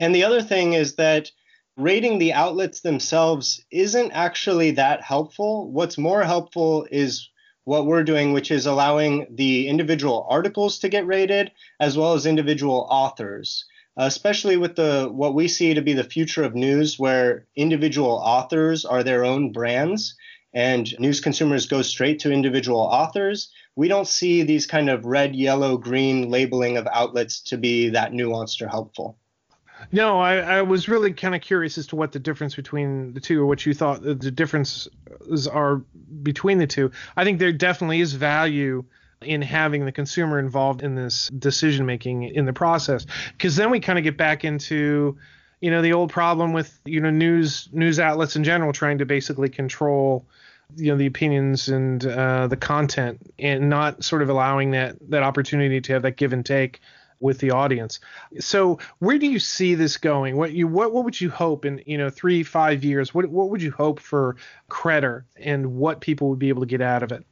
And 0.00 0.14
the 0.14 0.24
other 0.24 0.42
thing 0.42 0.72
is 0.72 0.96
that 0.96 1.30
rating 1.76 2.18
the 2.18 2.32
outlets 2.32 2.80
themselves 2.80 3.62
isn't 3.70 4.12
actually 4.12 4.72
that 4.72 5.02
helpful. 5.02 5.70
What's 5.70 5.98
more 5.98 6.22
helpful 6.22 6.86
is 6.90 7.28
what 7.66 7.84
we're 7.84 8.04
doing, 8.04 8.32
which 8.32 8.52
is 8.52 8.64
allowing 8.64 9.26
the 9.28 9.66
individual 9.66 10.24
articles 10.30 10.78
to 10.78 10.88
get 10.88 11.04
rated 11.04 11.50
as 11.80 11.98
well 11.98 12.14
as 12.14 12.24
individual 12.24 12.86
authors, 12.88 13.64
especially 13.96 14.56
with 14.56 14.76
the 14.76 15.10
what 15.12 15.34
we 15.34 15.48
see 15.48 15.74
to 15.74 15.82
be 15.82 15.92
the 15.92 16.04
future 16.04 16.44
of 16.44 16.54
news, 16.54 16.96
where 16.96 17.44
individual 17.56 18.22
authors 18.24 18.84
are 18.84 19.02
their 19.02 19.24
own 19.24 19.50
brands 19.50 20.14
and 20.54 20.98
news 21.00 21.20
consumers 21.20 21.66
go 21.66 21.82
straight 21.82 22.20
to 22.20 22.32
individual 22.32 22.78
authors. 22.80 23.50
We 23.74 23.88
don't 23.88 24.06
see 24.06 24.44
these 24.44 24.66
kind 24.66 24.88
of 24.88 25.04
red, 25.04 25.34
yellow, 25.34 25.76
green 25.76 26.30
labeling 26.30 26.76
of 26.76 26.86
outlets 26.92 27.40
to 27.50 27.58
be 27.58 27.88
that 27.90 28.12
nuanced 28.12 28.62
or 28.62 28.68
helpful. 28.68 29.18
No, 29.92 30.20
I, 30.20 30.36
I 30.36 30.62
was 30.62 30.88
really 30.88 31.12
kind 31.12 31.34
of 31.34 31.40
curious 31.40 31.78
as 31.78 31.86
to 31.88 31.96
what 31.96 32.12
the 32.12 32.18
difference 32.18 32.54
between 32.54 33.14
the 33.14 33.20
two, 33.20 33.40
or 33.40 33.46
what 33.46 33.64
you 33.64 33.74
thought 33.74 34.02
the 34.02 34.14
differences 34.14 34.88
are 35.46 35.76
between 36.22 36.58
the 36.58 36.66
two. 36.66 36.90
I 37.16 37.24
think 37.24 37.38
there 37.38 37.52
definitely 37.52 38.00
is 38.00 38.12
value 38.14 38.84
in 39.22 39.42
having 39.42 39.84
the 39.84 39.92
consumer 39.92 40.38
involved 40.38 40.82
in 40.82 40.94
this 40.94 41.28
decision 41.28 41.86
making 41.86 42.24
in 42.24 42.44
the 42.44 42.52
process, 42.52 43.06
because 43.32 43.56
then 43.56 43.70
we 43.70 43.80
kind 43.80 43.98
of 43.98 44.04
get 44.04 44.16
back 44.16 44.44
into, 44.44 45.16
you 45.60 45.70
know, 45.70 45.82
the 45.82 45.92
old 45.92 46.10
problem 46.10 46.52
with 46.52 46.78
you 46.84 47.00
know 47.00 47.10
news 47.10 47.68
news 47.72 47.98
outlets 47.98 48.36
in 48.36 48.44
general 48.44 48.72
trying 48.72 48.98
to 48.98 49.06
basically 49.06 49.48
control 49.48 50.26
you 50.74 50.90
know 50.90 50.96
the 50.96 51.06
opinions 51.06 51.68
and 51.68 52.04
uh, 52.04 52.46
the 52.48 52.56
content 52.56 53.20
and 53.38 53.68
not 53.68 54.02
sort 54.02 54.22
of 54.22 54.28
allowing 54.28 54.72
that 54.72 54.96
that 55.10 55.22
opportunity 55.22 55.80
to 55.80 55.92
have 55.92 56.02
that 56.02 56.16
give 56.16 56.32
and 56.32 56.44
take 56.44 56.80
with 57.20 57.38
the 57.38 57.50
audience. 57.50 58.00
So 58.40 58.78
where 58.98 59.18
do 59.18 59.26
you 59.26 59.38
see 59.38 59.74
this 59.74 59.96
going? 59.96 60.36
What 60.36 60.52
you 60.52 60.66
what 60.66 60.92
what 60.92 61.04
would 61.04 61.20
you 61.20 61.30
hope 61.30 61.64
in 61.64 61.82
you 61.86 61.98
know 61.98 62.10
three 62.10 62.42
five 62.42 62.84
years? 62.84 63.14
What 63.14 63.26
what 63.26 63.50
would 63.50 63.62
you 63.62 63.70
hope 63.70 64.00
for 64.00 64.36
Credder 64.70 65.24
and 65.36 65.74
what 65.74 66.00
people 66.00 66.30
would 66.30 66.38
be 66.38 66.48
able 66.48 66.62
to 66.62 66.66
get 66.66 66.80
out 66.80 67.02
of 67.02 67.12
it? 67.12 67.24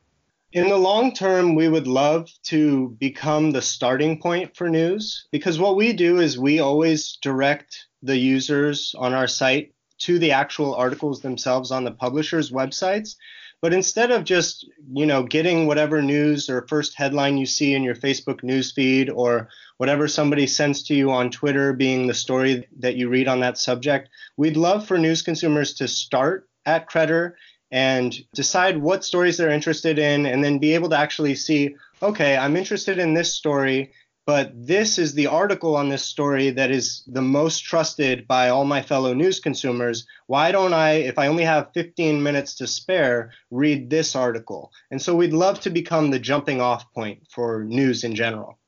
In 0.53 0.69
the 0.69 0.79
long 0.79 1.13
term, 1.13 1.57
we 1.57 1.67
would 1.67 1.89
love 1.89 2.31
to 2.45 2.91
become 3.01 3.51
the 3.51 3.61
starting 3.61 4.21
point 4.21 4.57
for 4.57 4.71
news 4.71 5.27
because 5.33 5.59
what 5.59 5.75
we 5.75 5.93
do 5.93 6.21
is 6.21 6.39
we 6.39 6.61
always 6.61 7.19
direct 7.21 7.87
the 8.03 8.17
users 8.17 8.95
on 8.97 9.15
our 9.15 9.27
site 9.27 9.75
to 9.99 10.19
the 10.19 10.31
actual 10.31 10.75
articles 10.75 11.21
themselves 11.21 11.73
on 11.73 11.83
the 11.83 11.91
publishers' 11.91 12.53
websites. 12.53 13.17
But 13.65 13.73
instead 13.73 14.11
of 14.11 14.25
just, 14.25 14.69
you 14.93 15.07
know, 15.07 15.23
getting 15.23 15.67
whatever 15.67 16.03
news 16.03 16.51
or 16.51 16.67
first 16.69 16.99
headline 16.99 17.39
you 17.39 17.47
see 17.47 17.73
in 17.73 17.83
your 17.83 17.95
Facebook 17.95 18.43
news 18.43 18.73
feed 18.73 19.09
or 19.09 19.49
whatever 19.79 20.07
somebody 20.07 20.47
sends 20.47 20.83
to 20.83 20.95
you 20.95 21.11
on 21.11 21.31
Twitter 21.31 21.73
being 21.73 22.07
the 22.07 22.13
story 22.13 22.69
that 22.81 22.97
you 22.97 23.09
read 23.09 23.27
on 23.27 23.41
that 23.41 23.57
subject, 23.57 24.11
we'd 24.37 24.59
love 24.59 24.87
for 24.87 24.99
news 24.99 25.23
consumers 25.23 25.73
to 25.77 25.89
start 25.89 26.47
at 26.67 26.91
Credder 26.91 27.37
and 27.71 28.15
decide 28.35 28.77
what 28.77 29.03
stories 29.03 29.39
they're 29.39 29.49
interested 29.49 29.99
in 29.99 30.27
and 30.27 30.45
then 30.45 30.59
be 30.59 30.75
able 30.75 30.91
to 30.91 30.99
actually 30.99 31.35
see, 31.35 31.75
okay, 32.03 32.37
I'm 32.37 32.57
interested 32.57 32.99
in 32.99 33.15
this 33.15 33.33
story 33.33 33.93
but 34.27 34.53
this 34.55 34.99
is 34.99 35.15
the 35.15 35.27
article 35.27 35.77
on 35.77 35.89
this 35.89 36.03
story 36.03 36.51
that 36.51 36.71
is 36.71 37.03
the 37.07 37.23
most 37.23 37.61
trusted 37.65 38.27
by 38.27 38.49
all 38.49 38.65
my 38.65 38.81
fellow 38.81 39.13
news 39.13 39.41
consumers. 39.41 40.07
Why 40.27 40.51
don't 40.51 40.73
I, 40.73 40.93
if 40.93 41.19
I 41.19 41.27
only 41.27 41.45
have 41.45 41.73
15 41.75 42.23
minutes 42.23 42.55
to 42.57 42.67
spare, 42.67 43.33
read 43.51 43.91
this 43.91 44.17
article? 44.17 44.73
And 44.91 45.01
so 45.01 45.15
we'd 45.15 45.35
love 45.35 45.61
to 45.61 45.71
become 45.71 46.11
the 46.11 46.19
jumping 46.19 46.61
off 46.61 46.91
point 46.95 47.27
for 47.31 47.65
news 47.65 48.05
in 48.05 48.15
general. 48.15 48.59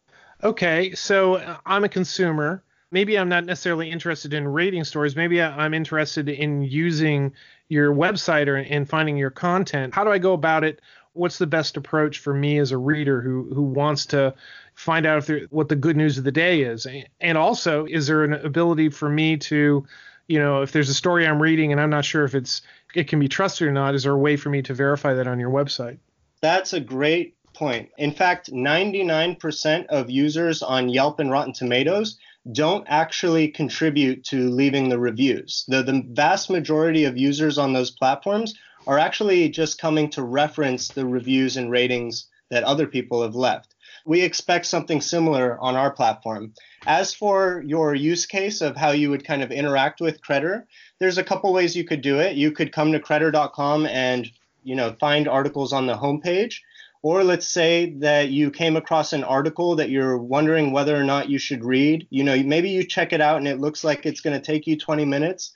Okay, 0.44 0.94
so 0.94 1.36
uh, 1.36 1.56
I'm 1.64 1.84
a 1.84 1.88
consumer. 1.88 2.62
Maybe 2.90 3.18
I'm 3.18 3.28
not 3.28 3.44
necessarily 3.44 3.90
interested 3.90 4.34
in 4.34 4.46
reading 4.46 4.84
stories. 4.84 5.16
Maybe 5.16 5.42
I'm 5.42 5.74
interested 5.74 6.28
in 6.28 6.62
using 6.62 7.32
your 7.68 7.92
website 7.92 8.46
or 8.46 8.58
in 8.58 8.84
finding 8.84 9.16
your 9.16 9.30
content. 9.30 9.94
How 9.94 10.04
do 10.04 10.10
I 10.10 10.18
go 10.18 10.34
about 10.34 10.64
it? 10.64 10.80
What's 11.14 11.38
the 11.38 11.46
best 11.46 11.78
approach 11.78 12.18
for 12.18 12.34
me 12.34 12.58
as 12.58 12.72
a 12.72 12.78
reader 12.78 13.22
who 13.22 13.50
who 13.54 13.62
wants 13.62 14.06
to 14.06 14.34
find 14.76 15.06
out 15.06 15.18
if 15.18 15.26
there, 15.26 15.40
what 15.50 15.68
the 15.68 15.74
good 15.74 15.96
news 15.96 16.18
of 16.18 16.24
the 16.24 16.32
day 16.32 16.60
is. 16.60 16.86
And 17.20 17.36
also, 17.36 17.86
is 17.86 18.06
there 18.06 18.22
an 18.22 18.34
ability 18.34 18.90
for 18.90 19.08
me 19.08 19.36
to, 19.38 19.84
you 20.28 20.38
know, 20.38 20.62
if 20.62 20.70
there's 20.70 20.90
a 20.90 20.94
story 20.94 21.26
I'm 21.26 21.42
reading 21.42 21.72
and 21.72 21.80
I'm 21.80 21.90
not 21.90 22.04
sure 22.04 22.24
if 22.24 22.34
it's 22.34 22.62
it 22.94 23.08
can 23.08 23.18
be 23.18 23.28
trusted 23.28 23.66
or 23.66 23.72
not, 23.72 23.94
is 23.94 24.04
there 24.04 24.12
a 24.12 24.18
way 24.18 24.36
for 24.36 24.50
me 24.50 24.62
to 24.62 24.74
verify 24.74 25.14
that 25.14 25.26
on 25.26 25.40
your 25.40 25.50
website? 25.50 25.98
That's 26.40 26.72
a 26.72 26.80
great 26.80 27.34
point. 27.54 27.88
In 27.96 28.12
fact, 28.12 28.52
99% 28.52 29.86
of 29.86 30.10
users 30.10 30.62
on 30.62 30.90
Yelp 30.90 31.20
and 31.20 31.30
Rotten 31.30 31.54
Tomatoes 31.54 32.18
don't 32.52 32.84
actually 32.86 33.48
contribute 33.48 34.24
to 34.24 34.50
leaving 34.50 34.88
the 34.88 34.98
reviews. 34.98 35.64
The, 35.68 35.82
the 35.82 36.04
vast 36.10 36.50
majority 36.50 37.04
of 37.04 37.16
users 37.16 37.58
on 37.58 37.72
those 37.72 37.90
platforms 37.90 38.54
are 38.86 38.98
actually 38.98 39.48
just 39.48 39.80
coming 39.80 40.10
to 40.10 40.22
reference 40.22 40.88
the 40.88 41.06
reviews 41.06 41.56
and 41.56 41.70
ratings 41.70 42.26
that 42.50 42.62
other 42.62 42.86
people 42.86 43.22
have 43.22 43.34
left 43.34 43.74
we 44.06 44.22
expect 44.22 44.66
something 44.66 45.00
similar 45.00 45.58
on 45.58 45.74
our 45.74 45.90
platform. 45.90 46.54
As 46.86 47.12
for 47.12 47.62
your 47.66 47.94
use 47.94 48.24
case 48.24 48.60
of 48.60 48.76
how 48.76 48.92
you 48.92 49.10
would 49.10 49.26
kind 49.26 49.42
of 49.42 49.50
interact 49.50 50.00
with 50.00 50.22
Credder, 50.22 50.64
there's 51.00 51.18
a 51.18 51.24
couple 51.24 51.52
ways 51.52 51.76
you 51.76 51.84
could 51.84 52.00
do 52.00 52.20
it. 52.20 52.36
You 52.36 52.52
could 52.52 52.72
come 52.72 52.92
to 52.92 53.00
credder.com 53.00 53.86
and 53.86 54.30
you 54.62 54.76
know 54.76 54.96
find 55.00 55.28
articles 55.28 55.72
on 55.72 55.86
the 55.86 55.96
homepage. 55.96 56.60
Or 57.02 57.22
let's 57.22 57.48
say 57.48 57.94
that 57.98 58.30
you 58.30 58.50
came 58.50 58.76
across 58.76 59.12
an 59.12 59.22
article 59.22 59.76
that 59.76 59.90
you're 59.90 60.18
wondering 60.18 60.72
whether 60.72 60.96
or 60.96 61.04
not 61.04 61.28
you 61.28 61.38
should 61.38 61.64
read. 61.64 62.06
You 62.10 62.24
know, 62.24 62.36
maybe 62.42 62.70
you 62.70 62.84
check 62.84 63.12
it 63.12 63.20
out 63.20 63.38
and 63.38 63.46
it 63.46 63.60
looks 63.60 63.84
like 63.84 64.06
it's 64.06 64.20
going 64.20 64.38
to 64.38 64.44
take 64.44 64.66
you 64.66 64.76
20 64.76 65.04
minutes. 65.04 65.52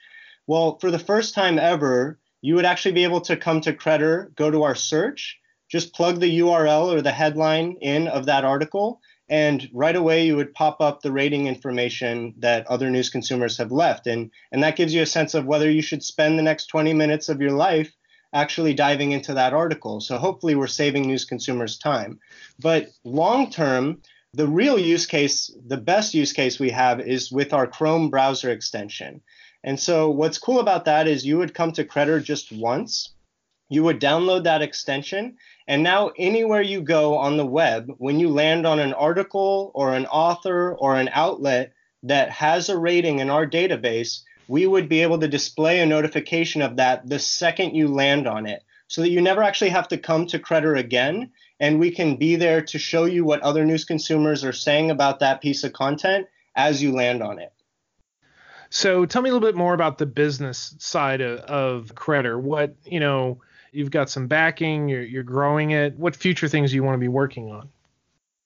Well, 0.47 0.79
for 0.79 0.93
the 0.93 0.99
first 0.99 1.35
time 1.35 1.59
ever, 1.59 2.19
you 2.41 2.55
would 2.55 2.65
actually 2.65 2.93
be 2.93 3.05
able 3.05 3.21
to 3.23 3.37
come 3.37 3.61
to 3.63 3.73
Credder, 3.73 4.35
go 4.37 4.51
to 4.51 4.63
our 4.63 4.77
search, 4.77 5.40
just 5.71 5.95
plug 5.95 6.21
the 6.21 6.41
URL 6.41 6.93
or 6.93 7.01
the 7.01 7.13
headline 7.13 7.77
in 7.81 8.09
of 8.09 8.27
that 8.27 8.45
article, 8.45 9.01
and 9.31 9.71
right 9.73 9.95
away 9.95 10.27
you 10.27 10.37
would 10.37 10.53
pop 10.53 10.81
up 10.81 11.01
the 11.01 11.13
rating 11.13 11.47
information 11.47 12.35
that 12.39 12.67
other 12.67 12.91
news 12.91 13.09
consumers 13.09 13.57
have 13.57 13.71
left. 13.71 14.09
And, 14.09 14.31
and 14.51 14.63
that 14.63 14.77
gives 14.77 14.93
you 14.93 15.03
a 15.03 15.07
sense 15.07 15.35
of 15.35 15.47
whether 15.47 15.71
you 15.71 15.81
should 15.81 16.03
spend 16.03 16.37
the 16.37 16.43
next 16.43 16.67
20 16.67 16.93
minutes 16.93 17.29
of 17.29 17.41
your 17.41 17.53
life 17.53 17.93
actually 18.33 18.75
diving 18.75 19.13
into 19.13 19.35
that 19.35 19.55
article. 19.55 20.01
So 20.01 20.19
hopefully 20.19 20.57
we're 20.57 20.67
saving 20.67 21.07
news 21.07 21.25
consumers 21.25 21.79
time. 21.79 22.19
But 22.59 22.89
long 23.05 23.51
term, 23.51 24.03
the 24.33 24.47
real 24.47 24.79
use 24.79 25.07
case, 25.07 25.51
the 25.67 25.77
best 25.77 26.15
use 26.15 26.33
case 26.33 26.59
we 26.59 26.71
have 26.71 27.01
is 27.01 27.33
with 27.33 27.53
our 27.53 27.67
Chrome 27.67 28.11
browser 28.11 28.51
extension. 28.51 29.21
And 29.63 29.79
so 29.79 30.11
what's 30.11 30.39
cool 30.39 30.61
about 30.61 30.85
that 30.87 31.07
is 31.07 31.27
you 31.27 31.39
would 31.39 31.55
come 31.55 31.73
to 31.73 31.85
Credder 31.85 32.23
just 32.23 32.53
once. 32.53 33.13
You 33.71 33.85
would 33.85 34.01
download 34.01 34.45
that 34.45 34.61
extension 34.61 35.39
and 35.71 35.85
now, 35.85 36.11
anywhere 36.19 36.63
you 36.63 36.81
go 36.81 37.17
on 37.17 37.37
the 37.37 37.47
web, 37.47 37.95
when 37.99 38.19
you 38.19 38.29
land 38.29 38.67
on 38.67 38.81
an 38.81 38.93
article 38.93 39.71
or 39.73 39.95
an 39.95 40.05
author 40.07 40.75
or 40.75 40.97
an 40.97 41.09
outlet 41.13 41.75
that 42.03 42.29
has 42.31 42.69
a 42.69 42.77
rating 42.77 43.21
in 43.21 43.31
our 43.31 43.47
database, 43.47 44.23
we 44.49 44.67
would 44.67 44.89
be 44.89 45.03
able 45.03 45.21
to 45.21 45.29
display 45.29 45.79
a 45.79 45.87
notification 45.87 46.61
of 46.61 46.75
that 46.79 47.09
the 47.09 47.21
second 47.21 47.77
you 47.77 47.87
land 47.87 48.27
on 48.27 48.47
it 48.47 48.65
so 48.89 49.01
that 49.03 49.11
you 49.11 49.21
never 49.21 49.45
actually 49.45 49.71
have 49.71 49.87
to 49.87 49.97
come 49.97 50.27
to 50.27 50.41
Credder 50.41 50.77
again. 50.77 51.31
And 51.61 51.79
we 51.79 51.93
can 51.93 52.17
be 52.17 52.35
there 52.35 52.63
to 52.63 52.79
show 52.81 53.05
you 53.05 53.25
what 53.25 53.43
other 53.43 53.65
news 53.65 53.85
consumers 53.85 54.43
are 54.43 54.53
saying 54.53 54.91
about 54.91 55.21
that 55.21 55.41
piece 55.41 55.63
of 55.63 55.73
content 55.73 56.27
as 56.57 56.83
you 56.83 56.91
land 56.91 57.23
on 57.23 57.39
it. 57.39 57.53
So 58.71 59.07
tell 59.07 59.23
me 59.23 59.31
a 59.31 59.33
little 59.33 59.49
bit 59.49 59.55
more 59.55 59.75
about 59.75 59.99
the 59.99 60.07
business 60.07 60.75
side 60.81 61.21
of, 61.21 61.39
of 61.43 61.95
Credder. 61.95 62.41
What, 62.41 62.75
you 62.85 62.99
know, 62.99 63.41
You've 63.73 63.91
got 63.91 64.11
some 64.11 64.27
backing. 64.27 64.89
You're 64.89 65.03
you're 65.03 65.23
growing 65.23 65.71
it. 65.71 65.97
What 65.99 66.17
future 66.17 66.49
things 66.49 66.71
do 66.71 66.77
you 66.77 66.83
want 66.83 66.95
to 66.95 67.01
be 67.01 67.09
working 67.09 67.51
on? 67.51 67.69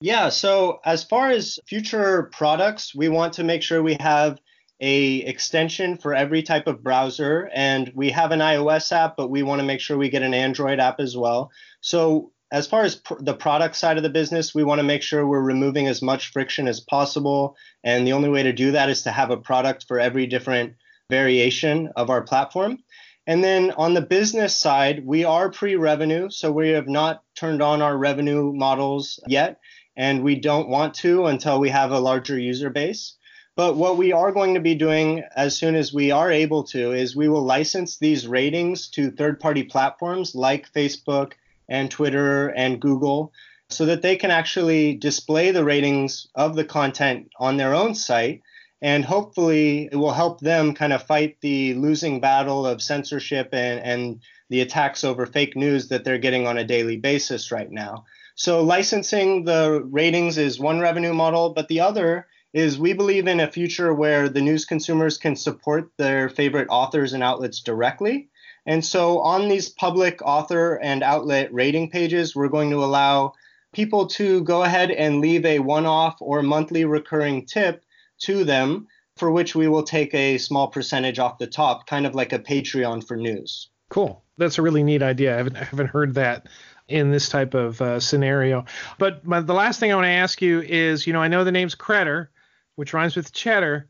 Yeah. 0.01 0.29
So 0.29 0.81
as 0.85 1.03
far 1.03 1.31
as 1.31 1.59
future 1.65 2.23
products, 2.31 2.93
we 2.93 3.09
want 3.09 3.33
to 3.33 3.43
make 3.43 3.63
sure 3.63 3.81
we 3.81 3.97
have 3.99 4.39
a 4.81 5.17
extension 5.19 5.97
for 5.97 6.13
every 6.13 6.43
type 6.43 6.67
of 6.67 6.83
browser 6.83 7.49
and 7.53 7.91
we 7.95 8.09
have 8.09 8.31
an 8.31 8.39
iOS 8.39 8.91
app 8.91 9.15
but 9.15 9.29
we 9.29 9.41
want 9.41 9.59
to 9.59 9.65
make 9.65 9.79
sure 9.79 9.97
we 9.97 10.09
get 10.09 10.21
an 10.21 10.33
Android 10.33 10.79
app 10.79 10.99
as 10.99 11.15
well. 11.15 11.49
So 11.79 12.33
as 12.51 12.67
far 12.67 12.83
as 12.83 12.95
pr- 12.95 13.15
the 13.19 13.33
product 13.33 13.77
side 13.77 13.97
of 13.97 14.03
the 14.03 14.09
business, 14.09 14.53
we 14.53 14.65
want 14.65 14.79
to 14.79 14.83
make 14.83 15.01
sure 15.01 15.25
we're 15.25 15.39
removing 15.39 15.87
as 15.87 16.01
much 16.01 16.31
friction 16.31 16.67
as 16.67 16.81
possible 16.81 17.55
and 17.85 18.05
the 18.05 18.13
only 18.13 18.29
way 18.29 18.43
to 18.43 18.51
do 18.51 18.71
that 18.71 18.89
is 18.89 19.03
to 19.03 19.11
have 19.11 19.31
a 19.31 19.37
product 19.37 19.85
for 19.87 19.97
every 19.97 20.27
different 20.27 20.73
variation 21.09 21.89
of 21.95 22.09
our 22.09 22.21
platform. 22.21 22.79
And 23.27 23.43
then 23.43 23.71
on 23.71 23.95
the 23.95 24.01
business 24.01 24.55
side, 24.55 25.05
we 25.05 25.23
are 25.23 25.49
pre 25.49 25.75
revenue, 25.75 26.29
so 26.29 26.51
we 26.51 26.69
have 26.69 26.87
not 26.87 27.23
turned 27.35 27.61
on 27.61 27.81
our 27.81 27.97
revenue 27.97 28.53
models 28.53 29.19
yet, 29.27 29.59
and 29.97 30.23
we 30.23 30.35
don't 30.35 30.69
want 30.69 30.93
to 30.95 31.25
until 31.25 31.59
we 31.59 31.69
have 31.69 31.91
a 31.91 31.99
larger 31.99 32.37
user 32.37 32.69
base. 32.69 33.15
But 33.55 33.77
what 33.77 33.97
we 33.97 34.11
are 34.11 34.31
going 34.31 34.53
to 34.55 34.59
be 34.59 34.75
doing 34.75 35.23
as 35.35 35.57
soon 35.57 35.75
as 35.75 35.93
we 35.93 36.11
are 36.11 36.29
able 36.29 36.65
to 36.65 36.91
is 36.91 37.15
we 37.15 37.29
will 37.29 37.43
license 37.43 37.97
these 37.97 38.27
ratings 38.27 38.89
to 38.89 39.11
third 39.11 39.39
party 39.39 39.63
platforms 39.63 40.35
like 40.35 40.71
Facebook 40.73 41.31
and 41.69 41.89
Twitter 41.89 42.49
and 42.49 42.81
Google 42.81 43.31
so 43.69 43.85
that 43.85 44.01
they 44.01 44.17
can 44.17 44.29
actually 44.29 44.95
display 44.95 45.51
the 45.51 45.63
ratings 45.63 46.27
of 46.35 46.55
the 46.55 46.65
content 46.65 47.29
on 47.39 47.57
their 47.57 47.73
own 47.73 47.95
site 47.95 48.41
and 48.85 49.03
hopefully 49.03 49.89
it 49.91 49.95
will 49.95 50.13
help 50.13 50.41
them 50.41 50.71
kind 50.75 50.93
of 50.93 51.01
fight 51.01 51.37
the 51.41 51.73
losing 51.73 52.19
battle 52.19 52.67
of 52.67 52.83
censorship 52.83 53.49
and, 53.51 53.79
and 53.79 54.21
the 54.49 54.61
attacks 54.61 55.03
over 55.03 55.25
fake 55.25 55.55
news 55.55 55.87
that 55.87 56.03
they're 56.03 56.19
getting 56.19 56.45
on 56.45 56.59
a 56.59 56.63
daily 56.63 56.95
basis 56.95 57.51
right 57.51 57.71
now. 57.71 58.05
So 58.35 58.61
licensing 58.61 59.43
the 59.43 59.81
ratings 59.83 60.37
is 60.37 60.59
one 60.59 60.79
revenue 60.79 61.15
model, 61.15 61.49
but 61.49 61.67
the 61.67 61.79
other 61.79 62.27
is 62.53 62.77
we 62.77 62.93
believe 62.93 63.25
in 63.25 63.39
a 63.39 63.51
future 63.51 63.91
where 63.91 64.29
the 64.29 64.39
news 64.39 64.65
consumers 64.65 65.17
can 65.17 65.35
support 65.35 65.89
their 65.97 66.29
favorite 66.29 66.67
authors 66.69 67.13
and 67.13 67.23
outlets 67.23 67.61
directly. 67.61 68.29
And 68.67 68.85
so 68.85 69.17
on 69.17 69.49
these 69.49 69.67
public 69.67 70.21
author 70.21 70.75
and 70.75 71.01
outlet 71.01 71.51
rating 71.51 71.89
pages, 71.89 72.35
we're 72.35 72.49
going 72.49 72.69
to 72.69 72.83
allow 72.83 73.33
people 73.73 74.05
to 74.05 74.43
go 74.43 74.61
ahead 74.61 74.91
and 74.91 75.21
leave 75.21 75.43
a 75.43 75.57
one 75.57 75.87
off 75.87 76.17
or 76.19 76.43
monthly 76.43 76.85
recurring 76.85 77.47
tip 77.47 77.81
to 78.19 78.43
them, 78.43 78.87
for 79.17 79.31
which 79.31 79.55
we 79.55 79.67
will 79.67 79.83
take 79.83 80.13
a 80.13 80.37
small 80.37 80.67
percentage 80.67 81.19
off 81.19 81.37
the 81.37 81.47
top, 81.47 81.87
kind 81.87 82.05
of 82.05 82.15
like 82.15 82.33
a 82.33 82.39
Patreon 82.39 83.05
for 83.05 83.15
news. 83.15 83.69
Cool. 83.89 84.23
That's 84.37 84.57
a 84.57 84.61
really 84.61 84.83
neat 84.83 85.01
idea. 85.01 85.33
I 85.33 85.37
haven't, 85.37 85.55
I 85.55 85.63
haven't 85.63 85.87
heard 85.87 86.15
that 86.15 86.47
in 86.87 87.11
this 87.11 87.29
type 87.29 87.53
of 87.53 87.81
uh, 87.81 87.99
scenario. 87.99 88.65
But 88.97 89.25
my, 89.25 89.39
the 89.39 89.53
last 89.53 89.79
thing 89.79 89.91
I 89.91 89.95
want 89.95 90.05
to 90.05 90.09
ask 90.09 90.41
you 90.41 90.61
is, 90.61 91.07
you 91.07 91.13
know, 91.13 91.21
I 91.21 91.27
know 91.27 91.43
the 91.43 91.51
name's 91.51 91.75
Credder, 91.75 92.27
which 92.75 92.93
rhymes 92.93 93.15
with 93.15 93.33
cheddar. 93.33 93.87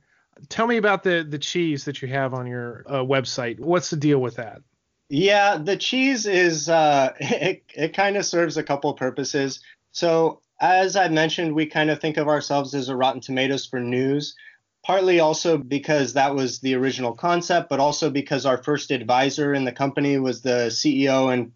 Tell 0.50 0.68
me 0.68 0.78
about 0.78 1.04
the 1.04 1.26
the 1.28 1.40
cheese 1.40 1.86
that 1.86 2.02
you 2.02 2.10
have 2.10 2.34
on 2.34 2.46
your 2.46 2.84
uh, 2.88 2.96
website. 2.96 3.60
What's 3.60 3.90
the 3.90 3.96
deal 3.96 4.20
with 4.20 4.36
that? 4.36 4.62
Yeah, 5.10 5.58
the 5.58 5.78
cheese 5.78 6.26
is 6.26 6.68
uh, 6.68 7.14
it, 7.20 7.64
it 7.74 7.94
kind 7.94 8.18
of 8.18 8.26
serves 8.26 8.58
a 8.58 8.64
couple 8.64 8.94
purposes. 8.94 9.62
So 9.92 10.42
as 10.60 10.96
I 10.96 11.08
mentioned, 11.10 11.54
we 11.54 11.66
kind 11.66 11.90
of 11.90 12.00
think 12.00 12.18
of 12.18 12.28
ourselves 12.28 12.74
as 12.74 12.90
a 12.90 12.96
Rotten 12.96 13.22
Tomatoes 13.22 13.66
for 13.66 13.80
news, 13.80 14.36
partly 14.84 15.20
also 15.20 15.58
because 15.58 16.14
that 16.14 16.36
was 16.36 16.60
the 16.60 16.76
original 16.76 17.14
concept, 17.14 17.70
but 17.70 17.80
also 17.80 18.10
because 18.10 18.46
our 18.46 18.62
first 18.62 18.92
advisor 18.92 19.54
in 19.54 19.66
the 19.66 19.72
company 19.72 20.18
was 20.18 20.42
the 20.42 20.68
CEO 20.70 21.34
and 21.34 21.52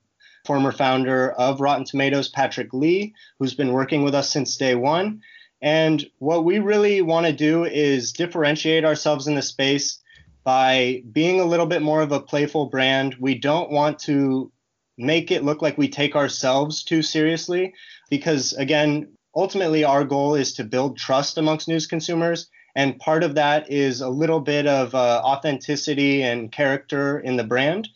former 0.46 0.72
founder 0.72 1.32
of 1.32 1.62
Rotten 1.62 1.86
Tomatoes, 1.86 2.30
Patrick 2.30 2.74
Lee, 2.74 3.14
who's 3.38 3.54
been 3.54 3.74
working 3.74 4.04
with 4.04 4.16
us 4.16 4.30
since 4.30 4.58
day 4.58 4.76
one. 4.76 5.22
And 5.62 6.06
what 6.20 6.46
we 6.46 6.60
really 6.60 7.02
want 7.02 7.26
to 7.26 7.34
do 7.34 7.66
is 7.66 8.14
differentiate 8.14 8.86
ourselves 8.86 9.28
in 9.28 9.36
the 9.36 9.42
space 9.42 10.00
by 10.44 11.04
being 11.12 11.40
a 11.40 11.46
little 11.46 11.66
bit 11.66 11.82
more 11.82 12.02
of 12.02 12.12
a 12.12 12.20
playful 12.20 12.68
brand. 12.68 13.16
We 13.20 13.36
don't 13.36 13.72
want 13.72 14.00
to 14.00 14.52
make 15.00 15.32
it 15.32 15.44
look 15.44 15.62
like 15.62 15.78
we 15.78 15.90
take 15.90 16.16
ourselves 16.16 16.84
too 16.84 17.02
seriously. 17.02 17.74
Because 18.10 18.54
again 18.54 19.14
ultimately 19.36 19.84
our 19.84 20.04
goal 20.04 20.36
is 20.36 20.54
to 20.54 20.64
build 20.64 20.98
trust 20.98 21.38
amongst 21.38 21.68
news 21.68 21.88
consumers. 21.88 22.50
And 22.76 23.00
part 23.00 23.24
of 23.24 23.36
that 23.36 23.72
is 23.72 24.02
a 24.02 24.10
little 24.10 24.40
bit 24.42 24.68
of 24.68 24.94
uh, 24.94 25.22
authenticity 25.24 26.22
and 26.22 26.52
character 26.52 27.20
in 27.20 27.38
the 27.38 27.44
brand. 27.44 27.88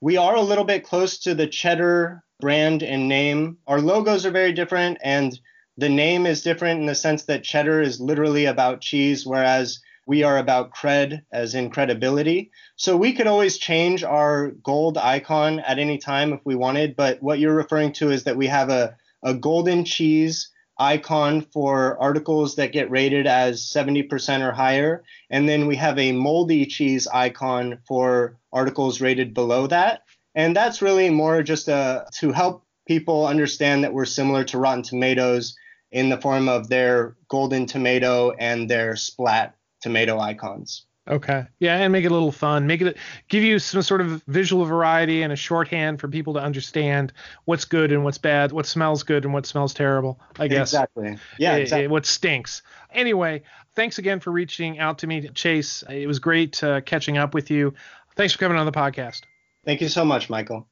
We 0.00 0.16
are 0.16 0.34
a 0.34 0.42
little 0.42 0.64
bit 0.64 0.84
close 0.84 1.18
to 1.20 1.34
the 1.34 1.46
cheddar 1.46 2.22
brand 2.40 2.82
and 2.82 3.08
name. 3.08 3.58
Our 3.66 3.80
logos 3.80 4.26
are 4.26 4.30
very 4.30 4.52
different 4.52 4.98
and 5.02 5.38
the 5.76 5.88
name 5.88 6.26
is 6.26 6.42
different 6.42 6.80
in 6.80 6.86
the 6.86 6.94
sense 6.94 7.24
that 7.24 7.44
cheddar 7.44 7.80
is 7.80 8.00
literally 8.00 8.44
about 8.46 8.80
cheese 8.80 9.24
whereas 9.24 9.80
we 10.10 10.24
are 10.24 10.38
about 10.38 10.74
cred 10.74 11.22
as 11.32 11.54
in 11.54 11.70
credibility 11.70 12.50
so 12.74 12.96
we 12.96 13.12
could 13.12 13.28
always 13.28 13.58
change 13.58 14.02
our 14.02 14.50
gold 14.62 14.98
icon 14.98 15.60
at 15.60 15.78
any 15.78 15.98
time 15.98 16.32
if 16.32 16.40
we 16.44 16.56
wanted 16.56 16.96
but 16.96 17.22
what 17.22 17.38
you're 17.38 17.54
referring 17.54 17.92
to 17.92 18.10
is 18.10 18.24
that 18.24 18.36
we 18.36 18.48
have 18.48 18.70
a, 18.70 18.96
a 19.22 19.32
golden 19.32 19.84
cheese 19.84 20.50
icon 20.80 21.42
for 21.52 22.00
articles 22.00 22.56
that 22.56 22.72
get 22.72 22.90
rated 22.90 23.26
as 23.26 23.62
70% 23.62 24.40
or 24.40 24.50
higher. 24.50 25.04
And 25.28 25.46
then 25.46 25.66
we 25.66 25.76
have 25.76 25.98
a 25.98 26.12
moldy 26.12 26.64
cheese 26.64 27.06
icon 27.06 27.78
for 27.86 28.38
articles 28.50 29.00
rated 29.00 29.34
below 29.34 29.66
that. 29.66 30.04
And 30.34 30.56
that's 30.56 30.80
really 30.80 31.10
more 31.10 31.42
just 31.42 31.68
a, 31.68 31.74
uh, 31.74 32.04
to 32.14 32.32
help 32.32 32.64
people 32.88 33.26
understand 33.26 33.84
that 33.84 33.92
we're 33.92 34.06
similar 34.06 34.42
to 34.44 34.58
Rotten 34.58 34.82
Tomatoes 34.82 35.54
in 35.92 36.08
the 36.08 36.20
form 36.20 36.48
of 36.48 36.68
their 36.68 37.16
golden 37.28 37.66
tomato 37.66 38.30
and 38.30 38.68
their 38.68 38.96
splat 38.96 39.54
tomato 39.80 40.18
icons. 40.18 40.86
Okay. 41.08 41.44
Yeah, 41.58 41.76
and 41.76 41.92
make 41.92 42.04
it 42.04 42.10
a 42.10 42.14
little 42.14 42.30
fun. 42.30 42.66
Make 42.66 42.82
it 42.82 42.96
give 43.28 43.42
you 43.42 43.58
some 43.58 43.82
sort 43.82 44.00
of 44.00 44.22
visual 44.24 44.64
variety 44.64 45.22
and 45.22 45.32
a 45.32 45.36
shorthand 45.36 45.98
for 45.98 46.08
people 46.08 46.34
to 46.34 46.40
understand 46.40 47.12
what's 47.46 47.64
good 47.64 47.90
and 47.90 48.04
what's 48.04 48.18
bad, 48.18 48.52
what 48.52 48.66
smells 48.66 49.02
good 49.02 49.24
and 49.24 49.32
what 49.34 49.46
smells 49.46 49.74
terrible. 49.74 50.20
I 50.38 50.46
guess. 50.46 50.72
Exactly. 50.72 51.18
Yeah. 51.38 51.56
It, 51.56 51.62
exactly. 51.62 51.84
It, 51.84 51.90
what 51.90 52.06
stinks. 52.06 52.62
Anyway, 52.92 53.42
thanks 53.74 53.98
again 53.98 54.20
for 54.20 54.30
reaching 54.30 54.78
out 54.78 54.98
to 54.98 55.06
me, 55.06 55.26
Chase. 55.28 55.82
It 55.88 56.06
was 56.06 56.18
great 56.18 56.62
uh, 56.62 56.80
catching 56.82 57.18
up 57.18 57.34
with 57.34 57.50
you. 57.50 57.74
Thanks 58.14 58.34
for 58.34 58.38
coming 58.38 58.58
on 58.58 58.66
the 58.66 58.72
podcast. 58.72 59.22
Thank 59.64 59.80
you 59.80 59.88
so 59.88 60.04
much, 60.04 60.30
Michael. 60.30 60.68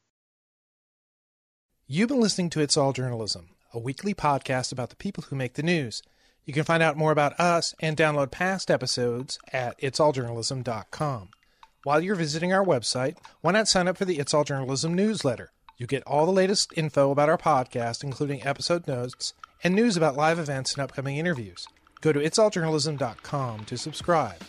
You've 1.87 2.09
been 2.09 2.21
listening 2.21 2.51
to 2.51 2.61
It's 2.61 2.77
All 2.77 2.93
Journalism, 2.93 3.49
a 3.73 3.79
weekly 3.79 4.15
podcast 4.15 4.73
about 4.73 4.91
the 4.91 4.97
people 4.97 5.25
who 5.25 5.37
make 5.37 5.55
the 5.55 5.63
news. 5.63 6.03
You 6.49 6.55
can 6.55 6.65
find 6.65 6.83
out 6.83 6.97
more 6.97 7.13
about 7.13 7.39
us 7.39 7.75
and 7.79 7.95
download 7.95 8.31
past 8.31 8.71
episodes 8.71 9.39
at 9.53 9.79
itsalljournalism.com. 9.83 11.29
While 11.85 12.01
you're 12.01 12.15
visiting 12.15 12.55
our 12.55 12.65
website, 12.65 13.19
why 13.43 13.53
not 13.53 13.69
sign 13.69 13.87
up 13.87 13.99
for 13.99 14.07
the 14.07 14.19
It's 14.19 14.33
All 14.33 14.45
Journalism 14.45 14.95
newsletter? 14.95 15.51
You 15.77 15.87
get 15.87 16.03
all 16.05 16.25
the 16.25 16.33
latest 16.33 16.73
info 16.75 17.11
about 17.11 17.29
our 17.29 17.37
podcast, 17.37 18.03
including 18.03 18.47
episode 18.47 18.89
notes 18.89 19.35
and 19.63 19.75
news 19.75 19.95
about 19.95 20.17
live 20.17 20.39
events 20.39 20.73
and 20.73 20.81
upcoming 20.83 21.19
interviews. 21.19 21.69
Go 22.01 22.15
to 22.15 22.21
itsalljournalism.com 22.21 23.67
to 23.67 23.77
subscribe. 23.77 24.41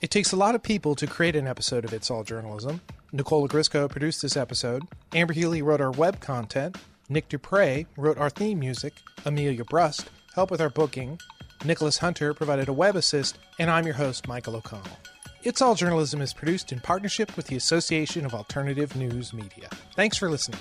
It 0.00 0.10
takes 0.10 0.32
a 0.32 0.36
lot 0.36 0.54
of 0.54 0.62
people 0.62 0.94
to 0.94 1.06
create 1.06 1.36
an 1.36 1.46
episode 1.46 1.84
of 1.84 1.92
It's 1.92 2.10
All 2.10 2.24
Journalism. 2.24 2.80
Nicola 3.12 3.46
Grisco 3.46 3.90
produced 3.90 4.22
this 4.22 4.38
episode. 4.38 4.84
Amber 5.14 5.34
Healy 5.34 5.60
wrote 5.60 5.82
our 5.82 5.90
web 5.90 6.18
content. 6.18 6.78
Nick 7.10 7.28
Dupre 7.28 7.84
wrote 7.98 8.16
our 8.16 8.30
theme 8.30 8.58
music. 8.58 8.94
Amelia 9.26 9.66
Brust 9.66 10.08
helped 10.34 10.50
with 10.50 10.60
our 10.60 10.70
booking. 10.70 11.18
Nicholas 11.64 11.98
Hunter 11.98 12.34
provided 12.34 12.68
a 12.68 12.72
web 12.72 12.96
assist, 12.96 13.38
and 13.58 13.70
I'm 13.70 13.84
your 13.84 13.94
host, 13.94 14.26
Michael 14.26 14.56
O'Connell. 14.56 14.98
It's 15.44 15.62
All 15.62 15.74
Journalism 15.74 16.20
is 16.20 16.32
produced 16.32 16.72
in 16.72 16.80
partnership 16.80 17.36
with 17.36 17.46
the 17.46 17.56
Association 17.56 18.24
of 18.24 18.34
Alternative 18.34 18.94
News 18.96 19.32
Media. 19.32 19.68
Thanks 19.94 20.16
for 20.16 20.28
listening. 20.28 20.60